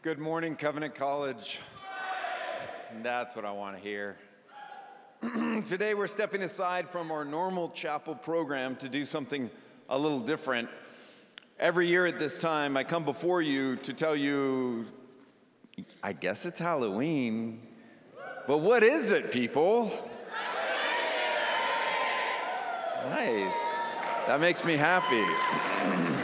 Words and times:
Good 0.00 0.20
morning, 0.20 0.54
Covenant 0.54 0.94
College. 0.94 1.58
That's 3.02 3.34
what 3.34 3.44
I 3.44 3.50
want 3.50 3.74
to 3.74 3.82
hear. 3.82 4.16
Today, 5.66 5.94
we're 5.94 6.06
stepping 6.06 6.42
aside 6.42 6.88
from 6.88 7.10
our 7.10 7.24
normal 7.24 7.70
chapel 7.70 8.14
program 8.14 8.76
to 8.76 8.88
do 8.88 9.04
something 9.04 9.50
a 9.88 9.98
little 9.98 10.20
different. 10.20 10.68
Every 11.58 11.88
year 11.88 12.06
at 12.06 12.20
this 12.20 12.40
time, 12.40 12.76
I 12.76 12.84
come 12.84 13.04
before 13.04 13.42
you 13.42 13.74
to 13.74 13.92
tell 13.92 14.14
you, 14.14 14.86
I 16.00 16.12
guess 16.12 16.46
it's 16.46 16.60
Halloween. 16.60 17.60
But 18.46 18.58
what 18.58 18.84
is 18.84 19.10
it, 19.10 19.32
people? 19.32 19.90
Nice. 23.10 23.58
That 24.28 24.40
makes 24.40 24.64
me 24.64 24.74
happy. 24.74 26.14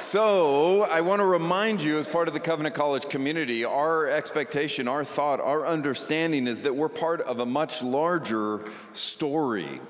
So, 0.00 0.82
I 0.82 1.00
want 1.00 1.18
to 1.18 1.26
remind 1.26 1.82
you, 1.82 1.98
as 1.98 2.06
part 2.06 2.28
of 2.28 2.34
the 2.34 2.38
Covenant 2.38 2.76
College 2.76 3.08
community, 3.08 3.64
our 3.64 4.06
expectation, 4.06 4.86
our 4.86 5.02
thought, 5.02 5.40
our 5.40 5.66
understanding 5.66 6.46
is 6.46 6.62
that 6.62 6.76
we're 6.76 6.88
part 6.88 7.20
of 7.22 7.40
a 7.40 7.46
much 7.46 7.82
larger 7.82 8.64
story. 8.92 9.80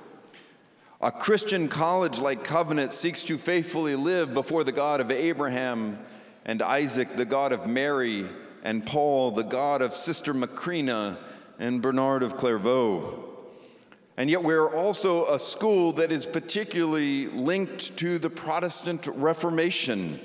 A 1.03 1.13
Christian 1.13 1.69
college 1.69 2.21
like 2.21 2.43
Covenant 2.43 2.93
seeks 2.93 3.23
to 3.25 3.37
faithfully 3.37 3.97
live 3.97 4.33
before 4.33 4.65
the 4.65 4.73
God 4.73 5.03
of 5.03 5.11
Abraham 5.11 5.99
and 6.47 6.63
Isaac, 6.63 7.15
the 7.15 7.27
God 7.27 7.53
of 7.53 7.67
Mary 7.67 8.27
and 8.65 8.87
Paul, 8.87 9.33
the 9.33 9.45
God 9.45 9.83
of 9.83 9.93
Sister 9.93 10.33
Macrina 10.33 11.19
and 11.59 11.83
Bernard 11.83 12.23
of 12.23 12.35
Clairvaux. 12.35 13.28
And 14.19 14.29
yet, 14.29 14.43
we're 14.43 14.75
also 14.75 15.33
a 15.33 15.39
school 15.39 15.93
that 15.93 16.11
is 16.11 16.27
particularly 16.27 17.29
linked 17.29 17.97
to 17.99 18.19
the 18.19 18.29
Protestant 18.29 19.07
Reformation. 19.07 20.19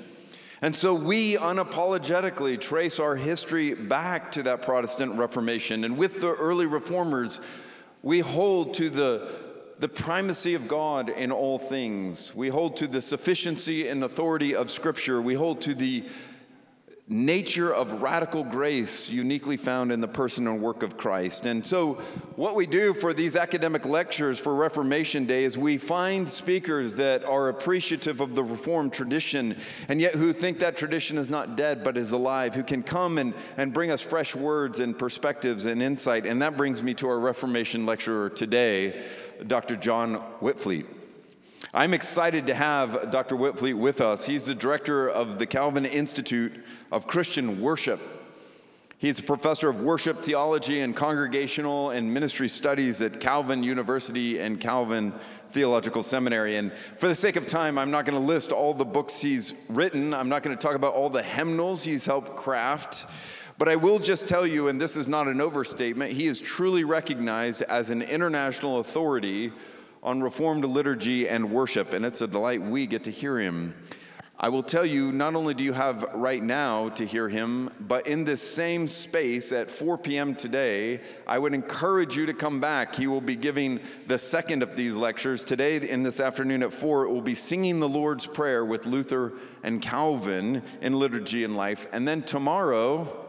And 0.62 0.74
so 0.74 0.94
we 0.94 1.36
unapologetically 1.36 2.60
trace 2.60 2.98
our 2.98 3.14
history 3.14 3.74
back 3.74 4.32
to 4.32 4.42
that 4.42 4.62
Protestant 4.62 5.16
Reformation. 5.16 5.84
And 5.84 5.96
with 5.96 6.20
the 6.20 6.32
early 6.32 6.66
reformers, 6.66 7.40
we 8.02 8.18
hold 8.18 8.74
to 8.74 8.90
the, 8.90 9.28
the 9.78 9.88
primacy 9.88 10.54
of 10.54 10.66
God 10.66 11.08
in 11.08 11.30
all 11.30 11.60
things. 11.60 12.34
We 12.34 12.48
hold 12.48 12.76
to 12.78 12.88
the 12.88 13.00
sufficiency 13.00 13.86
and 13.86 14.02
authority 14.02 14.56
of 14.56 14.72
Scripture. 14.72 15.22
We 15.22 15.34
hold 15.34 15.60
to 15.62 15.74
the 15.74 16.02
nature 17.06 17.70
of 17.70 18.00
radical 18.00 18.42
grace 18.42 19.10
uniquely 19.10 19.58
found 19.58 19.92
in 19.92 20.00
the 20.00 20.08
person 20.08 20.46
and 20.46 20.62
work 20.62 20.82
of 20.82 20.96
Christ. 20.96 21.44
And 21.44 21.66
so, 21.66 21.94
what 22.36 22.54
we 22.54 22.66
do 22.66 22.94
for 22.94 23.12
these 23.12 23.36
academic 23.36 23.84
lectures 23.84 24.38
for 24.38 24.54
Reformation 24.54 25.26
Day 25.26 25.44
is 25.44 25.58
we 25.58 25.76
find 25.76 26.26
speakers 26.26 26.94
that 26.94 27.22
are 27.24 27.50
appreciative 27.50 28.20
of 28.20 28.34
the 28.34 28.42
Reformed 28.42 28.94
tradition 28.94 29.54
and 29.88 30.00
yet 30.00 30.14
who 30.14 30.32
think 30.32 30.60
that 30.60 30.76
tradition 30.76 31.18
is 31.18 31.28
not 31.28 31.56
dead 31.56 31.84
but 31.84 31.98
is 31.98 32.12
alive, 32.12 32.54
who 32.54 32.62
can 32.62 32.82
come 32.82 33.18
and, 33.18 33.34
and 33.58 33.74
bring 33.74 33.90
us 33.90 34.00
fresh 34.00 34.34
words 34.34 34.80
and 34.80 34.98
perspectives 34.98 35.66
and 35.66 35.82
insight. 35.82 36.24
And 36.24 36.40
that 36.40 36.56
brings 36.56 36.82
me 36.82 36.94
to 36.94 37.08
our 37.08 37.20
Reformation 37.20 37.84
lecturer 37.84 38.30
today, 38.30 39.04
Dr. 39.46 39.76
John 39.76 40.22
Witvliet. 40.40 40.86
I'm 41.72 41.94
excited 41.94 42.46
to 42.48 42.54
have 42.54 43.10
Dr. 43.10 43.36
Witvliet 43.36 43.74
with 43.74 44.00
us. 44.00 44.26
He's 44.26 44.44
the 44.44 44.54
director 44.54 45.08
of 45.08 45.38
the 45.38 45.46
Calvin 45.46 45.86
Institute 45.86 46.52
of 46.92 47.06
Christian 47.06 47.60
Worship. 47.60 48.00
He's 48.98 49.18
a 49.18 49.22
professor 49.22 49.68
of 49.68 49.80
worship 49.80 50.18
theology 50.22 50.80
and 50.80 50.96
congregational 50.96 51.90
and 51.90 52.12
ministry 52.12 52.48
studies 52.48 53.02
at 53.02 53.20
Calvin 53.20 53.62
University 53.62 54.38
and 54.38 54.60
Calvin 54.60 55.12
Theological 55.50 56.02
Seminary. 56.02 56.56
And 56.56 56.72
for 56.96 57.08
the 57.08 57.14
sake 57.14 57.36
of 57.36 57.46
time, 57.46 57.78
I'm 57.78 57.90
not 57.90 58.04
going 58.04 58.18
to 58.18 58.24
list 58.24 58.50
all 58.50 58.74
the 58.74 58.84
books 58.84 59.20
he's 59.20 59.54
written. 59.68 60.14
I'm 60.14 60.28
not 60.28 60.42
going 60.42 60.56
to 60.56 60.62
talk 60.62 60.74
about 60.74 60.94
all 60.94 61.10
the 61.10 61.22
hymnals 61.22 61.84
he's 61.84 62.06
helped 62.06 62.36
craft. 62.36 63.06
But 63.58 63.68
I 63.68 63.76
will 63.76 63.98
just 63.98 64.26
tell 64.26 64.46
you, 64.46 64.68
and 64.68 64.80
this 64.80 64.96
is 64.96 65.08
not 65.08 65.28
an 65.28 65.40
overstatement, 65.40 66.12
he 66.12 66.26
is 66.26 66.40
truly 66.40 66.82
recognized 66.84 67.62
as 67.62 67.90
an 67.90 68.02
international 68.02 68.80
authority 68.80 69.52
on 70.04 70.22
Reformed 70.22 70.64
liturgy 70.66 71.28
and 71.28 71.50
worship, 71.50 71.94
and 71.94 72.04
it's 72.04 72.20
a 72.20 72.26
delight 72.26 72.60
we 72.60 72.86
get 72.86 73.04
to 73.04 73.10
hear 73.10 73.38
him. 73.38 73.74
I 74.38 74.50
will 74.50 74.62
tell 74.62 74.84
you, 74.84 75.12
not 75.12 75.36
only 75.36 75.54
do 75.54 75.64
you 75.64 75.72
have 75.72 76.02
right 76.12 76.42
now 76.42 76.90
to 76.90 77.06
hear 77.06 77.28
him, 77.28 77.70
but 77.80 78.06
in 78.06 78.24
this 78.24 78.42
same 78.42 78.88
space 78.88 79.52
at 79.52 79.70
4 79.70 79.96
p.m. 79.96 80.34
today, 80.34 81.00
I 81.26 81.38
would 81.38 81.54
encourage 81.54 82.16
you 82.16 82.26
to 82.26 82.34
come 82.34 82.60
back. 82.60 82.94
He 82.96 83.06
will 83.06 83.22
be 83.22 83.36
giving 83.36 83.80
the 84.06 84.18
second 84.18 84.62
of 84.62 84.76
these 84.76 84.96
lectures. 84.96 85.44
Today, 85.44 85.76
in 85.88 86.02
this 86.02 86.20
afternoon 86.20 86.62
at 86.62 86.74
4, 86.74 87.04
it 87.04 87.10
will 87.10 87.22
be 87.22 87.36
singing 87.36 87.80
the 87.80 87.88
Lord's 87.88 88.26
Prayer 88.26 88.64
with 88.64 88.84
Luther 88.84 89.32
and 89.62 89.80
Calvin 89.80 90.62
in 90.82 90.98
Liturgy 90.98 91.44
and 91.44 91.56
Life. 91.56 91.86
And 91.92 92.06
then 92.06 92.22
tomorrow 92.22 93.24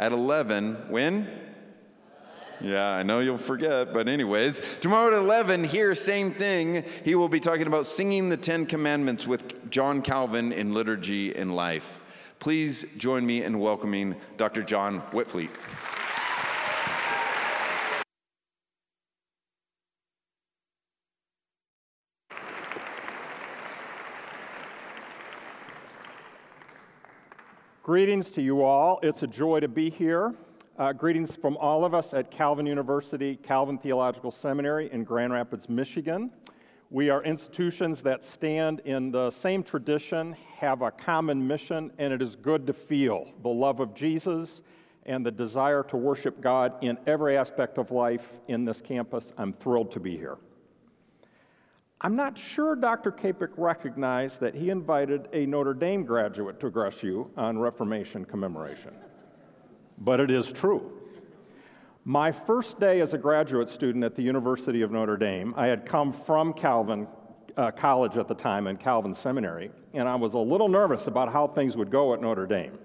at 0.00 0.10
11, 0.10 0.86
when? 0.88 1.39
Yeah, 2.62 2.90
I 2.90 3.02
know 3.02 3.20
you'll 3.20 3.38
forget, 3.38 3.94
but 3.94 4.06
anyways, 4.06 4.60
tomorrow 4.80 5.14
at 5.16 5.18
11, 5.18 5.64
here, 5.64 5.94
same 5.94 6.30
thing. 6.30 6.84
He 7.06 7.14
will 7.14 7.30
be 7.30 7.40
talking 7.40 7.66
about 7.66 7.86
singing 7.86 8.28
the 8.28 8.36
Ten 8.36 8.66
Commandments 8.66 9.26
with 9.26 9.70
John 9.70 10.02
Calvin 10.02 10.52
in 10.52 10.74
Liturgy 10.74 11.34
and 11.34 11.56
Life. 11.56 12.02
Please 12.38 12.84
join 12.98 13.24
me 13.24 13.42
in 13.42 13.58
welcoming 13.60 14.14
Dr. 14.36 14.62
John 14.62 15.00
Witvliet. 15.12 15.48
Greetings 27.82 28.30
to 28.30 28.42
you 28.42 28.62
all. 28.62 29.00
It's 29.02 29.22
a 29.22 29.26
joy 29.26 29.60
to 29.60 29.68
be 29.68 29.88
here. 29.88 30.34
Uh, 30.80 30.94
greetings 30.94 31.36
from 31.36 31.58
all 31.58 31.84
of 31.84 31.92
us 31.92 32.14
at 32.14 32.30
Calvin 32.30 32.64
University, 32.64 33.36
Calvin 33.36 33.76
Theological 33.76 34.30
Seminary 34.30 34.90
in 34.90 35.04
Grand 35.04 35.30
Rapids, 35.30 35.68
Michigan. 35.68 36.30
We 36.88 37.10
are 37.10 37.22
institutions 37.22 38.00
that 38.00 38.24
stand 38.24 38.80
in 38.86 39.10
the 39.10 39.28
same 39.28 39.62
tradition, 39.62 40.34
have 40.56 40.80
a 40.80 40.90
common 40.90 41.46
mission, 41.46 41.92
and 41.98 42.14
it 42.14 42.22
is 42.22 42.34
good 42.34 42.66
to 42.66 42.72
feel 42.72 43.30
the 43.42 43.50
love 43.50 43.80
of 43.80 43.92
Jesus 43.92 44.62
and 45.04 45.24
the 45.24 45.30
desire 45.30 45.82
to 45.82 45.98
worship 45.98 46.40
God 46.40 46.72
in 46.80 46.96
every 47.06 47.36
aspect 47.36 47.76
of 47.76 47.90
life 47.90 48.40
in 48.48 48.64
this 48.64 48.80
campus. 48.80 49.34
I'm 49.36 49.52
thrilled 49.52 49.90
to 49.90 50.00
be 50.00 50.16
here. 50.16 50.38
I'm 52.00 52.16
not 52.16 52.38
sure 52.38 52.74
Dr. 52.74 53.12
Capek 53.12 53.50
recognized 53.58 54.40
that 54.40 54.54
he 54.54 54.70
invited 54.70 55.28
a 55.34 55.44
Notre 55.44 55.74
Dame 55.74 56.06
graduate 56.06 56.58
to 56.60 56.68
address 56.68 57.02
you 57.02 57.30
on 57.36 57.58
Reformation 57.58 58.24
commemoration 58.24 58.94
but 60.00 60.20
it 60.20 60.30
is 60.30 60.50
true. 60.50 60.92
My 62.04 62.32
first 62.32 62.80
day 62.80 63.00
as 63.00 63.12
a 63.12 63.18
graduate 63.18 63.68
student 63.68 64.02
at 64.04 64.16
the 64.16 64.22
University 64.22 64.80
of 64.82 64.90
Notre 64.90 65.18
Dame, 65.18 65.54
I 65.56 65.66
had 65.66 65.84
come 65.84 66.12
from 66.12 66.54
Calvin 66.54 67.06
uh, 67.56 67.70
College 67.72 68.16
at 68.16 68.26
the 68.26 68.34
time 68.34 68.66
and 68.66 68.80
Calvin 68.80 69.14
Seminary, 69.14 69.70
and 69.92 70.08
I 70.08 70.14
was 70.14 70.32
a 70.34 70.38
little 70.38 70.68
nervous 70.68 71.06
about 71.06 71.32
how 71.32 71.46
things 71.46 71.76
would 71.76 71.90
go 71.90 72.14
at 72.14 72.22
Notre 72.22 72.46
Dame. 72.46 72.78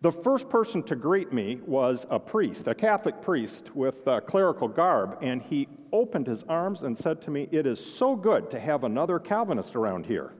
The 0.00 0.12
first 0.12 0.48
person 0.48 0.82
to 0.84 0.96
greet 0.96 1.32
me 1.32 1.60
was 1.66 2.06
a 2.10 2.18
priest, 2.18 2.68
a 2.68 2.74
Catholic 2.74 3.20
priest 3.22 3.74
with 3.74 4.06
clerical 4.26 4.68
garb, 4.68 5.18
and 5.20 5.42
he 5.42 5.68
opened 5.92 6.26
his 6.26 6.42
arms 6.44 6.82
and 6.82 6.96
said 6.96 7.20
to 7.22 7.30
me, 7.30 7.48
It 7.50 7.66
is 7.66 7.84
so 7.84 8.14
good 8.14 8.50
to 8.50 8.60
have 8.60 8.84
another 8.84 9.18
Calvinist 9.18 9.74
around 9.74 10.06
here. 10.06 10.32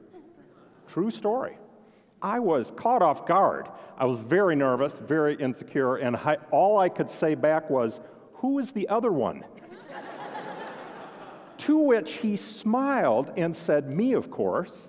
True 0.88 1.10
story. 1.10 1.58
I 2.20 2.38
was 2.38 2.70
caught 2.70 3.02
off 3.02 3.26
guard. 3.26 3.68
I 3.98 4.06
was 4.06 4.18
very 4.18 4.56
nervous, 4.56 4.98
very 4.98 5.34
insecure, 5.36 5.96
and 5.96 6.16
I, 6.16 6.36
all 6.50 6.78
I 6.78 6.88
could 6.88 7.10
say 7.10 7.34
back 7.34 7.70
was, 7.70 8.00
Who 8.34 8.58
is 8.58 8.72
the 8.72 8.88
other 8.88 9.12
one? 9.12 9.44
to 11.58 11.78
which 11.78 12.12
he 12.14 12.36
smiled 12.36 13.32
and 13.36 13.54
said, 13.54 13.88
Me, 13.90 14.12
of 14.12 14.30
course. 14.30 14.88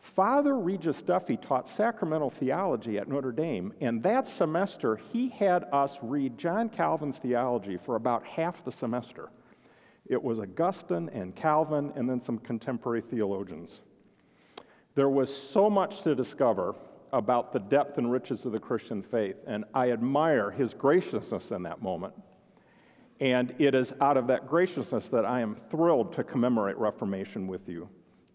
Father 0.00 0.58
Regis 0.58 1.02
Duffy 1.02 1.36
taught 1.36 1.68
sacramental 1.68 2.30
theology 2.30 2.98
at 2.98 3.08
Notre 3.08 3.30
Dame, 3.30 3.72
and 3.80 4.02
that 4.02 4.26
semester 4.26 4.96
he 4.96 5.28
had 5.28 5.64
us 5.72 5.96
read 6.02 6.38
John 6.38 6.68
Calvin's 6.68 7.18
theology 7.18 7.76
for 7.76 7.94
about 7.94 8.24
half 8.24 8.64
the 8.64 8.72
semester. 8.72 9.30
It 10.06 10.22
was 10.22 10.40
Augustine 10.40 11.10
and 11.12 11.36
Calvin, 11.36 11.92
and 11.94 12.08
then 12.08 12.20
some 12.20 12.38
contemporary 12.38 13.02
theologians. 13.02 13.82
There 14.98 15.08
was 15.08 15.32
so 15.32 15.70
much 15.70 16.00
to 16.02 16.16
discover 16.16 16.74
about 17.12 17.52
the 17.52 17.60
depth 17.60 17.98
and 17.98 18.10
riches 18.10 18.44
of 18.46 18.50
the 18.50 18.58
Christian 18.58 19.00
faith, 19.00 19.36
and 19.46 19.64
I 19.72 19.92
admire 19.92 20.50
his 20.50 20.74
graciousness 20.74 21.52
in 21.52 21.62
that 21.62 21.80
moment. 21.80 22.14
And 23.20 23.54
it 23.60 23.76
is 23.76 23.92
out 24.00 24.16
of 24.16 24.26
that 24.26 24.48
graciousness 24.48 25.08
that 25.10 25.24
I 25.24 25.40
am 25.40 25.54
thrilled 25.54 26.12
to 26.14 26.24
commemorate 26.24 26.76
Reformation 26.78 27.46
with 27.46 27.68
you. 27.68 27.88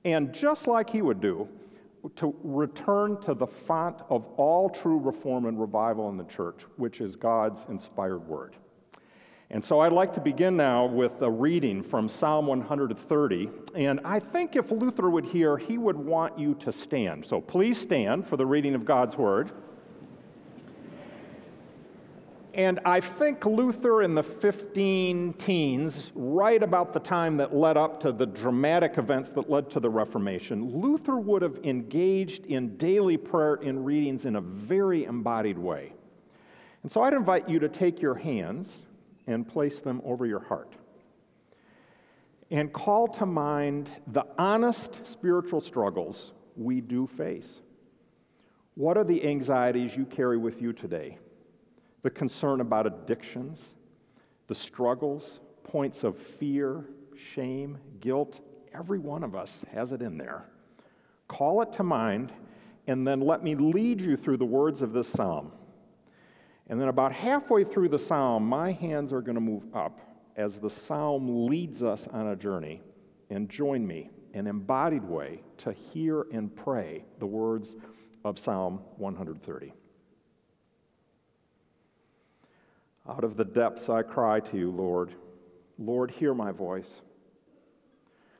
And 0.06 0.32
just 0.32 0.66
like 0.66 0.90
he 0.90 1.02
would 1.02 1.20
do, 1.20 1.50
to 2.16 2.34
return 2.46 3.20
to 3.24 3.34
the 3.34 3.46
font 3.46 4.02
of 4.10 4.26
all 4.38 4.70
true 4.70 5.00
reform 5.00 5.48
and 5.48 5.60
revival 5.60 6.08
in 6.08 6.16
the 6.16 6.24
church, 6.24 6.62
which 6.78 7.02
is 7.02 7.18
God's 7.18 7.66
inspired 7.68 8.26
word. 8.26 8.56
And 9.54 9.64
so 9.64 9.82
I'd 9.82 9.94
like 9.94 10.14
to 10.14 10.20
begin 10.20 10.58
now 10.58 10.88
with 10.88 11.22
a 11.22 11.30
reading 11.30 11.84
from 11.84 12.10
Psalm 12.10 12.48
130. 12.48 13.50
And 13.76 14.00
I 14.04 14.20
think 14.20 14.56
if 14.56 14.72
Luther 14.72 15.12
would 15.12 15.26
hear, 15.26 15.58
he 15.58 15.78
would 15.78 15.96
want 15.96 16.40
you 16.40 16.56
to 16.56 16.72
stand. 16.72 17.24
So 17.24 17.40
please 17.40 17.80
stand 17.80 18.26
for 18.26 18.36
the 18.36 18.48
reading 18.48 18.74
of 18.74 18.84
God's 18.84 19.16
Word. 19.16 19.52
And 22.56 22.80
I 22.84 23.00
think 23.00 23.46
Luther 23.46 24.02
in 24.02 24.16
the 24.16 24.24
15 24.24 25.34
teens, 25.34 26.12
right 26.16 26.62
about 26.64 26.94
the 26.94 27.00
time 27.00 27.38
that 27.38 27.54
led 27.54 27.78
up 27.78 28.00
to 28.00 28.12
the 28.12 28.26
dramatic 28.26 28.98
events 28.98 29.30
that 29.30 29.52
led 29.52 29.70
to 29.70 29.80
the 29.80 29.90
Reformation, 29.90 30.82
Luther 30.82 31.18
would 31.18 31.44
have 31.44 31.60
engaged 31.64 32.48
in 32.48 32.76
daily 32.78 33.18
prayer 33.18 33.54
and 33.54 33.86
readings 33.86 34.26
in 34.26 34.36
a 34.36 34.42
very 34.42 35.04
embodied 35.04 35.60
way. 35.60 35.94
And 36.82 36.92
so 36.92 37.04
I'd 37.04 37.14
invite 37.14 37.48
you 37.48 37.60
to 37.60 37.70
take 37.70 38.02
your 38.02 38.16
hands 38.16 38.80
and 39.28 39.48
place 39.48 39.80
them 39.80 40.02
over 40.04 40.26
your 40.26 40.40
heart. 40.40 40.76
And 42.52 42.72
call 42.72 43.08
to 43.08 43.26
mind 43.26 43.90
the 44.08 44.26
honest 44.38 45.08
spiritual 45.08 45.62
struggles 45.62 46.34
we 46.56 46.82
do 46.82 47.08
face. 47.08 47.62
What 48.76 48.98
are 48.98 49.04
the 49.04 49.28
anxieties 49.28 49.96
you 49.96 50.06
carry 50.06 50.38
with 50.38 50.62
you 50.62 50.74
today? 50.74 51.18
The 52.02 52.10
concern 52.10 52.62
about 52.62 52.86
addictions, 52.86 53.74
the 54.48 54.56
struggles, 54.56 55.40
points 55.64 56.04
of 56.04 56.18
fear, 56.18 56.86
shame, 57.34 57.78
guilt. 58.00 58.42
Every 58.74 59.00
one 59.00 59.24
of 59.24 59.36
us 59.36 59.64
has 59.74 59.92
it 59.92 60.02
in 60.02 60.18
there. 60.18 60.46
Call 61.28 61.62
it 61.62 61.72
to 61.74 61.84
mind, 61.84 62.32
and 62.88 63.08
then 63.08 63.22
let 63.22 63.44
me 63.44 63.56
lead 63.56 64.02
you 64.02 64.18
through 64.18 64.38
the 64.38 64.46
words 64.46 64.82
of 64.82 64.94
this 64.94 65.08
psalm. 65.08 65.52
And 66.70 66.80
then, 66.80 66.88
about 66.88 67.12
halfway 67.12 67.64
through 67.64 67.90
the 67.90 68.00
psalm, 68.00 68.46
my 68.46 68.72
hands 68.72 69.12
are 69.12 69.22
going 69.22 69.36
to 69.36 69.42
move 69.42 69.64
up 69.74 70.00
as 70.36 70.60
the 70.60 70.70
psalm 70.70 71.46
leads 71.46 71.84
us 71.84 72.08
on 72.08 72.28
a 72.28 72.36
journey. 72.36 72.82
And 73.30 73.50
join 73.50 73.86
me, 73.86 74.12
an 74.34 74.48
embodied 74.48 75.04
way, 75.04 75.42
to 75.58 75.74
hear 75.74 76.26
and 76.32 76.56
pray 76.56 77.06
the 77.20 77.26
words 77.26 77.76
of 78.24 78.38
Psalm 78.38 78.80
130. 78.98 79.74
Out 83.10 83.24
of 83.24 83.36
the 83.36 83.46
depths 83.46 83.90
I 83.90 84.02
cry 84.02 84.40
to 84.40 84.58
you, 84.58 84.72
Lord. 84.72 85.14
Lord, 85.78 86.12
hear 86.12 86.34
my 86.34 86.52
voice. 86.52 87.02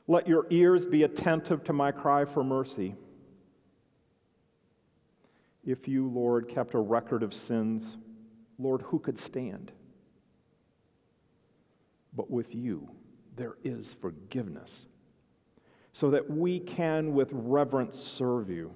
Let 0.08 0.28
your 0.28 0.46
ears 0.50 0.86
be 0.86 1.04
attentive 1.04 1.64
to 1.66 1.74
my 1.74 1.92
cry 1.92 2.26
for 2.26 2.44
mercy. 2.44 2.96
If 5.66 5.88
you, 5.88 6.08
Lord, 6.08 6.48
kept 6.48 6.74
a 6.74 6.80
record 6.80 7.24
of 7.24 7.34
sins, 7.34 7.98
Lord, 8.60 8.82
who 8.84 9.00
could 9.00 9.18
stand? 9.18 9.72
But 12.16 12.30
with 12.30 12.54
you, 12.54 12.90
there 13.36 13.56
is 13.64 13.96
forgiveness, 14.00 14.86
so 15.92 16.12
that 16.12 16.30
we 16.30 16.60
can 16.60 17.14
with 17.14 17.30
reverence 17.32 17.96
serve 17.96 18.50
you. 18.50 18.74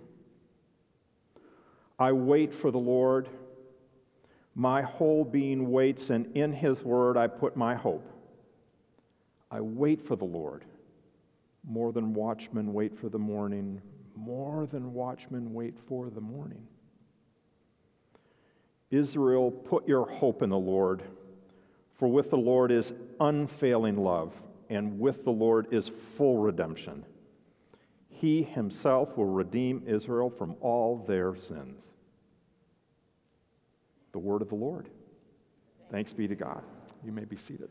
I 2.00 2.12
wait 2.12 2.54
for 2.54 2.72
the 2.72 2.80
Lord. 2.80 3.30
My 4.56 4.82
whole 4.82 5.24
being 5.24 5.70
waits, 5.72 6.10
and 6.10 6.36
in 6.36 6.52
his 6.52 6.84
word 6.84 7.16
I 7.18 7.28
put 7.28 7.56
my 7.56 7.76
hope. 7.76 8.12
I 9.52 9.62
wait 9.62 10.02
for 10.02 10.16
the 10.16 10.26
Lord. 10.26 10.66
More 11.64 11.92
than 11.92 12.14
watchmen 12.14 12.74
wait 12.74 12.98
for 12.98 13.10
the 13.10 13.20
morning, 13.20 13.82
more 14.16 14.66
than 14.66 14.94
watchmen 14.94 15.54
wait 15.54 15.78
for 15.78 16.10
the 16.10 16.22
morning. 16.22 16.66
Israel, 18.90 19.52
put 19.52 19.88
your 19.88 20.10
hope 20.10 20.42
in 20.42 20.50
the 20.50 20.58
Lord, 20.58 21.04
for 21.96 22.08
with 22.08 22.30
the 22.30 22.38
Lord 22.38 22.72
is 22.72 22.94
unfailing 23.20 23.98
love, 23.98 24.34
and 24.70 25.00
with 25.00 25.24
the 25.24 25.32
Lord 25.32 25.68
is 25.72 25.90
full 25.90 26.38
redemption. 26.38 27.06
He 28.10 28.44
himself 28.44 29.18
will 29.18 29.26
redeem 29.26 29.84
Israel 29.86 30.30
from 30.30 30.56
all 30.62 31.04
their 31.08 31.36
sins. 31.36 31.92
The 34.14 34.20
word 34.20 34.42
of 34.42 34.50
the 34.50 34.56
Lord. 34.56 34.90
Thanks 35.92 36.14
be 36.14 36.28
to 36.28 36.36
God. 36.36 36.64
You 37.06 37.12
may 37.12 37.26
be 37.26 37.36
seated. 37.36 37.70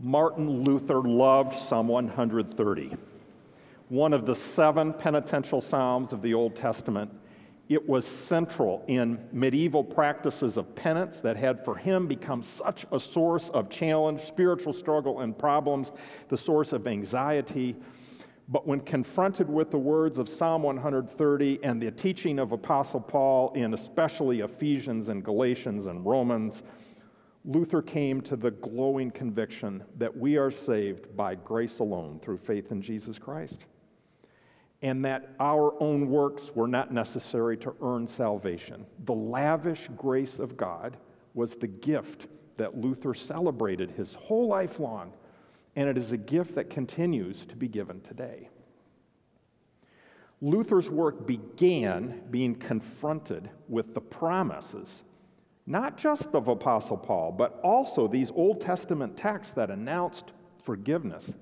Martin 0.00 0.64
Luther 0.64 1.02
loved 1.02 1.58
Psalm 1.58 1.88
130, 1.88 2.96
one 3.88 4.12
of 4.12 4.26
the 4.26 4.34
seven 4.34 4.92
penitential 4.92 5.60
psalms 5.60 6.12
of 6.12 6.22
the 6.22 6.34
Old 6.34 6.54
Testament 6.54 7.10
it 7.68 7.86
was 7.86 8.06
central 8.06 8.82
in 8.88 9.18
medieval 9.30 9.84
practices 9.84 10.56
of 10.56 10.74
penance 10.74 11.20
that 11.20 11.36
had 11.36 11.62
for 11.62 11.76
him 11.76 12.06
become 12.06 12.42
such 12.42 12.86
a 12.90 12.98
source 12.98 13.50
of 13.50 13.68
challenge, 13.68 14.22
spiritual 14.22 14.72
struggle, 14.72 15.20
and 15.20 15.38
problems, 15.38 15.92
the 16.28 16.36
source 16.36 16.72
of 16.72 16.86
anxiety. 16.86 17.76
But 18.48 18.66
when 18.66 18.80
confronted 18.80 19.50
with 19.50 19.70
the 19.70 19.78
words 19.78 20.16
of 20.16 20.30
Psalm 20.30 20.62
130 20.62 21.60
and 21.62 21.82
the 21.82 21.90
teaching 21.90 22.38
of 22.38 22.52
Apostle 22.52 23.00
Paul 23.00 23.52
in 23.52 23.74
especially 23.74 24.40
Ephesians 24.40 25.10
and 25.10 25.22
Galatians 25.22 25.86
and 25.86 26.06
Romans, 26.06 26.62
Luther 27.44 27.82
came 27.82 28.22
to 28.22 28.36
the 28.36 28.50
glowing 28.50 29.10
conviction 29.10 29.84
that 29.98 30.16
we 30.16 30.38
are 30.38 30.50
saved 30.50 31.14
by 31.14 31.34
grace 31.34 31.80
alone 31.80 32.18
through 32.20 32.38
faith 32.38 32.72
in 32.72 32.80
Jesus 32.80 33.18
Christ 33.18 33.66
and 34.82 35.04
that 35.04 35.34
our 35.40 35.74
own 35.82 36.08
works 36.08 36.52
were 36.54 36.68
not 36.68 36.92
necessary 36.92 37.56
to 37.56 37.74
earn 37.82 38.06
salvation. 38.06 38.86
The 39.04 39.14
lavish 39.14 39.88
grace 39.96 40.38
of 40.38 40.56
God 40.56 40.96
was 41.34 41.56
the 41.56 41.66
gift 41.66 42.26
that 42.56 42.76
Luther 42.76 43.14
celebrated 43.14 43.92
his 43.92 44.14
whole 44.14 44.46
life 44.46 44.78
long, 44.78 45.12
and 45.74 45.88
it 45.88 45.96
is 45.96 46.12
a 46.12 46.16
gift 46.16 46.54
that 46.54 46.70
continues 46.70 47.44
to 47.46 47.56
be 47.56 47.68
given 47.68 48.00
today. 48.00 48.48
Luther's 50.40 50.88
work 50.88 51.26
began 51.26 52.22
being 52.30 52.54
confronted 52.54 53.50
with 53.68 53.94
the 53.94 54.00
promises, 54.00 55.02
not 55.66 55.96
just 55.96 56.28
of 56.34 56.46
Apostle 56.46 56.96
Paul, 56.96 57.32
but 57.32 57.58
also 57.62 58.06
these 58.06 58.30
Old 58.30 58.60
Testament 58.60 59.16
texts 59.16 59.52
that 59.54 59.70
announced 59.70 60.32
forgiveness 60.62 61.34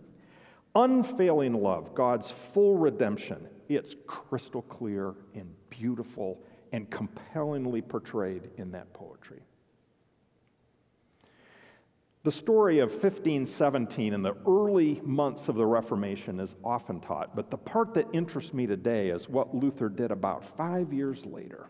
unfailing 0.76 1.54
love, 1.54 1.94
God's 1.94 2.30
full 2.30 2.76
redemption, 2.76 3.48
it's 3.68 3.96
crystal 4.06 4.62
clear 4.62 5.14
and 5.34 5.50
beautiful 5.70 6.44
and 6.72 6.88
compellingly 6.90 7.80
portrayed 7.80 8.50
in 8.58 8.70
that 8.72 8.92
poetry. 8.92 9.40
The 12.22 12.30
story 12.32 12.80
of 12.80 12.90
1517 12.90 14.12
and 14.12 14.24
the 14.24 14.36
early 14.46 15.00
months 15.04 15.48
of 15.48 15.54
the 15.54 15.64
Reformation 15.64 16.40
is 16.40 16.56
often 16.64 17.00
taught, 17.00 17.36
but 17.36 17.50
the 17.50 17.56
part 17.56 17.94
that 17.94 18.08
interests 18.12 18.52
me 18.52 18.66
today 18.66 19.10
is 19.10 19.28
what 19.28 19.54
Luther 19.54 19.88
did 19.88 20.10
about 20.10 20.44
five 20.44 20.92
years 20.92 21.24
later. 21.24 21.68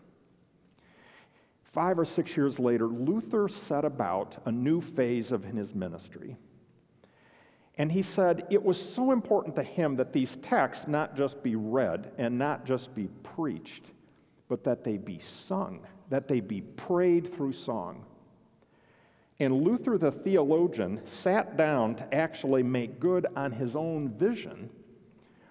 Five 1.63 1.99
or 1.99 2.05
six 2.05 2.35
years 2.35 2.59
later, 2.59 2.87
Luther 2.87 3.47
set 3.47 3.85
about 3.85 4.41
a 4.45 4.51
new 4.51 4.81
phase 4.81 5.31
of 5.31 5.43
his 5.43 5.75
ministry. 5.75 6.37
And 7.77 7.91
he 7.91 8.01
said 8.01 8.47
it 8.49 8.63
was 8.63 8.81
so 8.81 9.11
important 9.11 9.55
to 9.55 9.63
him 9.63 9.95
that 9.97 10.11
these 10.11 10.37
texts 10.37 10.87
not 10.87 11.15
just 11.15 11.43
be 11.43 11.55
read 11.55 12.11
and 12.17 12.37
not 12.37 12.65
just 12.65 12.95
be 12.95 13.07
preached, 13.21 13.91
but 14.47 14.63
that 14.63 14.83
they 14.83 14.97
be 14.97 15.19
sung, 15.19 15.81
that 16.09 16.27
they 16.27 16.39
be 16.39 16.61
prayed 16.61 17.33
through 17.33 17.53
song. 17.53 18.03
And 19.39 19.61
Luther 19.61 19.99
the 19.99 20.11
theologian 20.11 21.05
sat 21.05 21.55
down 21.55 21.95
to 21.95 22.15
actually 22.15 22.63
make 22.63 22.99
good 22.99 23.27
on 23.35 23.51
his 23.51 23.75
own 23.75 24.09
vision 24.09 24.71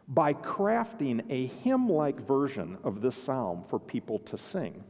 by 0.09 0.33
crafting 0.33 1.25
a 1.30 1.47
hymn 1.47 1.88
like 1.88 2.21
version 2.26 2.78
of 2.83 3.00
this 3.00 3.16
psalm 3.16 3.64
for 3.68 3.78
people 3.78 4.18
to 4.21 4.37
sing. 4.37 4.83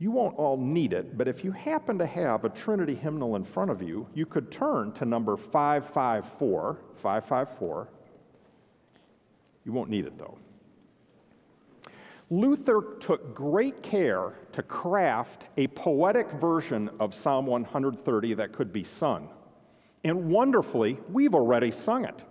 You 0.00 0.12
won't 0.12 0.36
all 0.36 0.56
need 0.56 0.92
it, 0.92 1.18
but 1.18 1.26
if 1.26 1.42
you 1.42 1.50
happen 1.50 1.98
to 1.98 2.06
have 2.06 2.44
a 2.44 2.48
Trinity 2.48 2.94
hymnal 2.94 3.34
in 3.34 3.42
front 3.42 3.70
of 3.70 3.82
you, 3.82 4.06
you 4.14 4.26
could 4.26 4.52
turn 4.52 4.92
to 4.92 5.04
number 5.04 5.36
554, 5.36 6.78
554. 6.94 7.88
You 9.64 9.72
won't 9.72 9.90
need 9.90 10.06
it 10.06 10.16
though. 10.16 10.38
Luther 12.30 12.82
took 13.00 13.34
great 13.34 13.82
care 13.82 14.34
to 14.52 14.62
craft 14.62 15.46
a 15.56 15.66
poetic 15.68 16.30
version 16.32 16.90
of 17.00 17.14
Psalm 17.14 17.46
130 17.46 18.34
that 18.34 18.52
could 18.52 18.72
be 18.72 18.84
sung. 18.84 19.30
And 20.04 20.30
wonderfully, 20.30 20.98
we've 21.10 21.34
already 21.34 21.70
sung 21.70 22.04
it. 22.04 22.24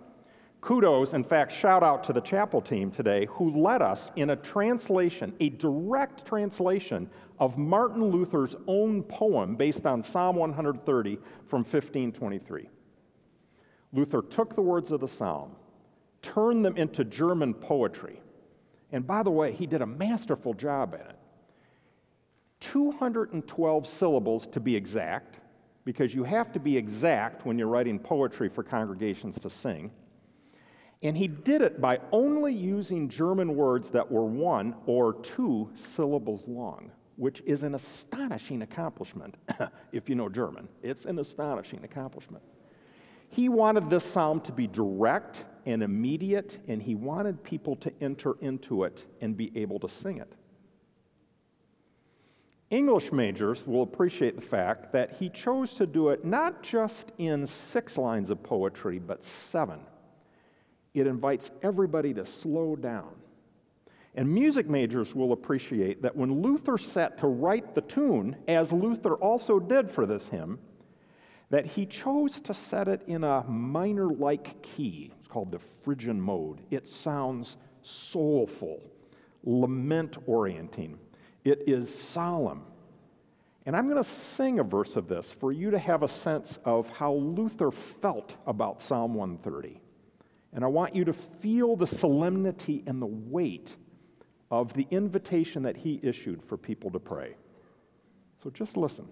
Kudos, 0.60 1.14
in 1.14 1.22
fact, 1.22 1.52
shout 1.52 1.82
out 1.82 2.02
to 2.04 2.12
the 2.12 2.20
chapel 2.20 2.60
team 2.60 2.90
today 2.90 3.26
who 3.30 3.50
led 3.50 3.80
us 3.80 4.10
in 4.16 4.30
a 4.30 4.36
translation, 4.36 5.32
a 5.38 5.50
direct 5.50 6.26
translation 6.26 7.08
of 7.38 7.56
Martin 7.56 8.04
Luther's 8.04 8.56
own 8.66 9.02
poem 9.04 9.54
based 9.54 9.86
on 9.86 10.02
Psalm 10.02 10.36
130 10.36 11.18
from 11.46 11.60
1523. 11.60 12.68
Luther 13.92 14.20
took 14.20 14.54
the 14.54 14.62
words 14.62 14.90
of 14.90 15.00
the 15.00 15.08
psalm, 15.08 15.52
turned 16.22 16.64
them 16.64 16.76
into 16.76 17.04
German 17.04 17.54
poetry, 17.54 18.20
and 18.90 19.06
by 19.06 19.22
the 19.22 19.30
way, 19.30 19.52
he 19.52 19.66
did 19.66 19.80
a 19.80 19.86
masterful 19.86 20.54
job 20.54 20.94
at 20.94 21.08
it. 21.08 21.18
212 22.60 23.86
syllables 23.86 24.46
to 24.48 24.58
be 24.58 24.74
exact, 24.74 25.36
because 25.84 26.14
you 26.14 26.24
have 26.24 26.52
to 26.52 26.58
be 26.58 26.76
exact 26.76 27.46
when 27.46 27.56
you're 27.56 27.68
writing 27.68 27.98
poetry 27.98 28.48
for 28.48 28.64
congregations 28.64 29.38
to 29.40 29.48
sing. 29.48 29.90
And 31.02 31.16
he 31.16 31.28
did 31.28 31.62
it 31.62 31.80
by 31.80 32.00
only 32.10 32.52
using 32.52 33.08
German 33.08 33.54
words 33.54 33.90
that 33.90 34.10
were 34.10 34.24
one 34.24 34.74
or 34.86 35.14
two 35.14 35.70
syllables 35.74 36.48
long, 36.48 36.90
which 37.16 37.40
is 37.46 37.62
an 37.62 37.74
astonishing 37.74 38.62
accomplishment 38.62 39.36
if 39.92 40.08
you 40.08 40.16
know 40.16 40.28
German. 40.28 40.68
It's 40.82 41.04
an 41.04 41.18
astonishing 41.18 41.84
accomplishment. 41.84 42.42
He 43.28 43.48
wanted 43.48 43.90
this 43.90 44.04
psalm 44.04 44.40
to 44.42 44.52
be 44.52 44.66
direct 44.66 45.44
and 45.66 45.82
immediate, 45.82 46.58
and 46.66 46.82
he 46.82 46.94
wanted 46.94 47.44
people 47.44 47.76
to 47.76 47.92
enter 48.00 48.36
into 48.40 48.84
it 48.84 49.04
and 49.20 49.36
be 49.36 49.52
able 49.54 49.78
to 49.80 49.88
sing 49.88 50.18
it. 50.18 50.32
English 52.70 53.12
majors 53.12 53.66
will 53.66 53.82
appreciate 53.82 54.34
the 54.34 54.42
fact 54.42 54.92
that 54.92 55.16
he 55.16 55.30
chose 55.30 55.74
to 55.74 55.86
do 55.86 56.08
it 56.08 56.24
not 56.24 56.62
just 56.62 57.12
in 57.18 57.46
six 57.46 57.96
lines 57.96 58.30
of 58.30 58.42
poetry, 58.42 58.98
but 58.98 59.22
seven. 59.22 59.80
It 60.98 61.06
invites 61.06 61.50
everybody 61.62 62.14
to 62.14 62.24
slow 62.24 62.76
down. 62.76 63.14
And 64.14 64.28
music 64.28 64.68
majors 64.68 65.14
will 65.14 65.32
appreciate 65.32 66.02
that 66.02 66.16
when 66.16 66.42
Luther 66.42 66.78
set 66.78 67.18
to 67.18 67.28
write 67.28 67.74
the 67.74 67.82
tune, 67.82 68.36
as 68.48 68.72
Luther 68.72 69.14
also 69.14 69.60
did 69.60 69.90
for 69.90 70.06
this 70.06 70.28
hymn, 70.28 70.58
that 71.50 71.66
he 71.66 71.86
chose 71.86 72.40
to 72.42 72.52
set 72.52 72.88
it 72.88 73.02
in 73.06 73.24
a 73.24 73.44
minor 73.44 74.08
like 74.08 74.60
key. 74.62 75.12
It's 75.18 75.28
called 75.28 75.52
the 75.52 75.58
Phrygian 75.58 76.20
mode. 76.20 76.60
It 76.70 76.86
sounds 76.86 77.56
soulful, 77.82 78.80
lament 79.44 80.18
orienting. 80.26 80.98
It 81.44 81.62
is 81.66 81.94
solemn. 81.94 82.62
And 83.66 83.76
I'm 83.76 83.84
going 83.88 84.02
to 84.02 84.08
sing 84.08 84.58
a 84.58 84.64
verse 84.64 84.96
of 84.96 85.08
this 85.08 85.30
for 85.30 85.52
you 85.52 85.70
to 85.70 85.78
have 85.78 86.02
a 86.02 86.08
sense 86.08 86.58
of 86.64 86.88
how 86.88 87.12
Luther 87.12 87.70
felt 87.70 88.36
about 88.46 88.82
Psalm 88.82 89.14
130. 89.14 89.80
And 90.58 90.64
I 90.64 90.68
want 90.68 90.92
you 90.96 91.04
to 91.04 91.12
feel 91.12 91.76
the 91.76 91.86
solemnity 91.86 92.82
and 92.84 93.00
the 93.00 93.06
weight 93.06 93.76
of 94.50 94.72
the 94.72 94.88
invitation 94.90 95.62
that 95.62 95.76
he 95.76 96.00
issued 96.02 96.42
for 96.42 96.56
people 96.56 96.90
to 96.90 96.98
pray. 96.98 97.36
So 98.42 98.50
just 98.50 98.76
listen. 98.76 99.06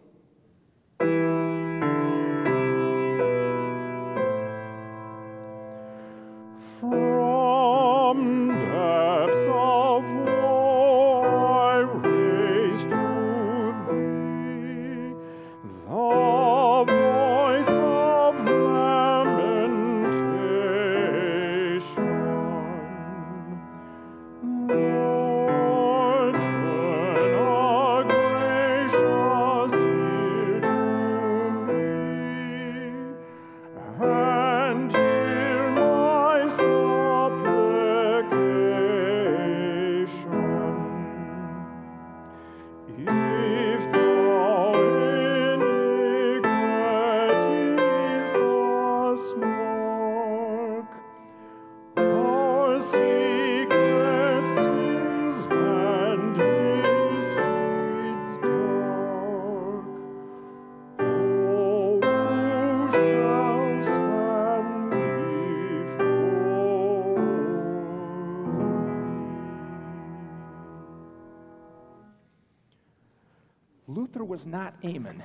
Was 74.36 74.44
not 74.44 74.74
Amen. 74.84 75.22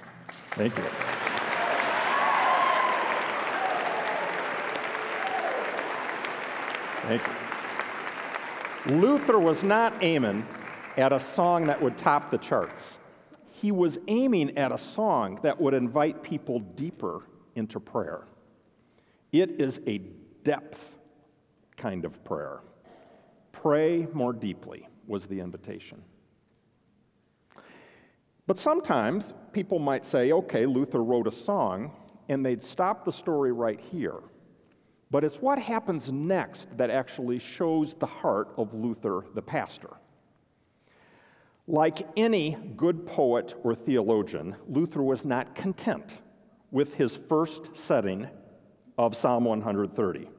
Thank 0.51 0.77
you. 0.77 0.83
Thank 7.09 7.21
you. 8.87 8.95
Luther 9.01 9.37
was 9.37 9.65
not 9.65 10.01
aiming 10.01 10.45
at 10.95 11.11
a 11.11 11.19
song 11.19 11.67
that 11.67 11.81
would 11.81 11.97
top 11.97 12.31
the 12.31 12.37
charts. 12.37 12.99
He 13.49 13.73
was 13.73 13.99
aiming 14.07 14.57
at 14.57 14.71
a 14.71 14.77
song 14.77 15.39
that 15.43 15.59
would 15.59 15.73
invite 15.73 16.23
people 16.23 16.61
deeper 16.61 17.23
into 17.55 17.81
prayer. 17.81 18.23
It 19.33 19.59
is 19.59 19.81
a 19.87 19.97
depth 20.45 20.97
kind 21.75 22.05
of 22.05 22.23
prayer. 22.23 22.61
Pray 23.51 24.07
more 24.13 24.31
deeply 24.31 24.87
was 25.05 25.25
the 25.25 25.41
invitation. 25.41 26.01
But 28.47 28.57
sometimes 28.57 29.33
people 29.53 29.79
might 29.79 30.05
say, 30.05 30.31
okay, 30.31 30.65
Luther 30.65 31.03
wrote 31.03 31.27
a 31.27 31.31
song, 31.31 31.91
and 32.27 32.45
they'd 32.45 32.61
stop 32.61 33.05
the 33.05 33.11
story 33.11 33.51
right 33.51 33.79
here. 33.79 34.19
But 35.09 35.23
it's 35.23 35.37
what 35.37 35.59
happens 35.59 36.11
next 36.11 36.77
that 36.77 36.89
actually 36.89 37.39
shows 37.39 37.93
the 37.93 38.05
heart 38.05 38.53
of 38.57 38.73
Luther 38.73 39.25
the 39.35 39.41
pastor. 39.41 39.89
Like 41.67 42.07
any 42.17 42.57
good 42.75 43.05
poet 43.05 43.53
or 43.63 43.75
theologian, 43.75 44.55
Luther 44.67 45.03
was 45.03 45.25
not 45.25 45.53
content 45.53 46.15
with 46.71 46.95
his 46.95 47.15
first 47.15 47.75
setting 47.75 48.27
of 48.97 49.15
Psalm 49.15 49.45
130. 49.45 50.29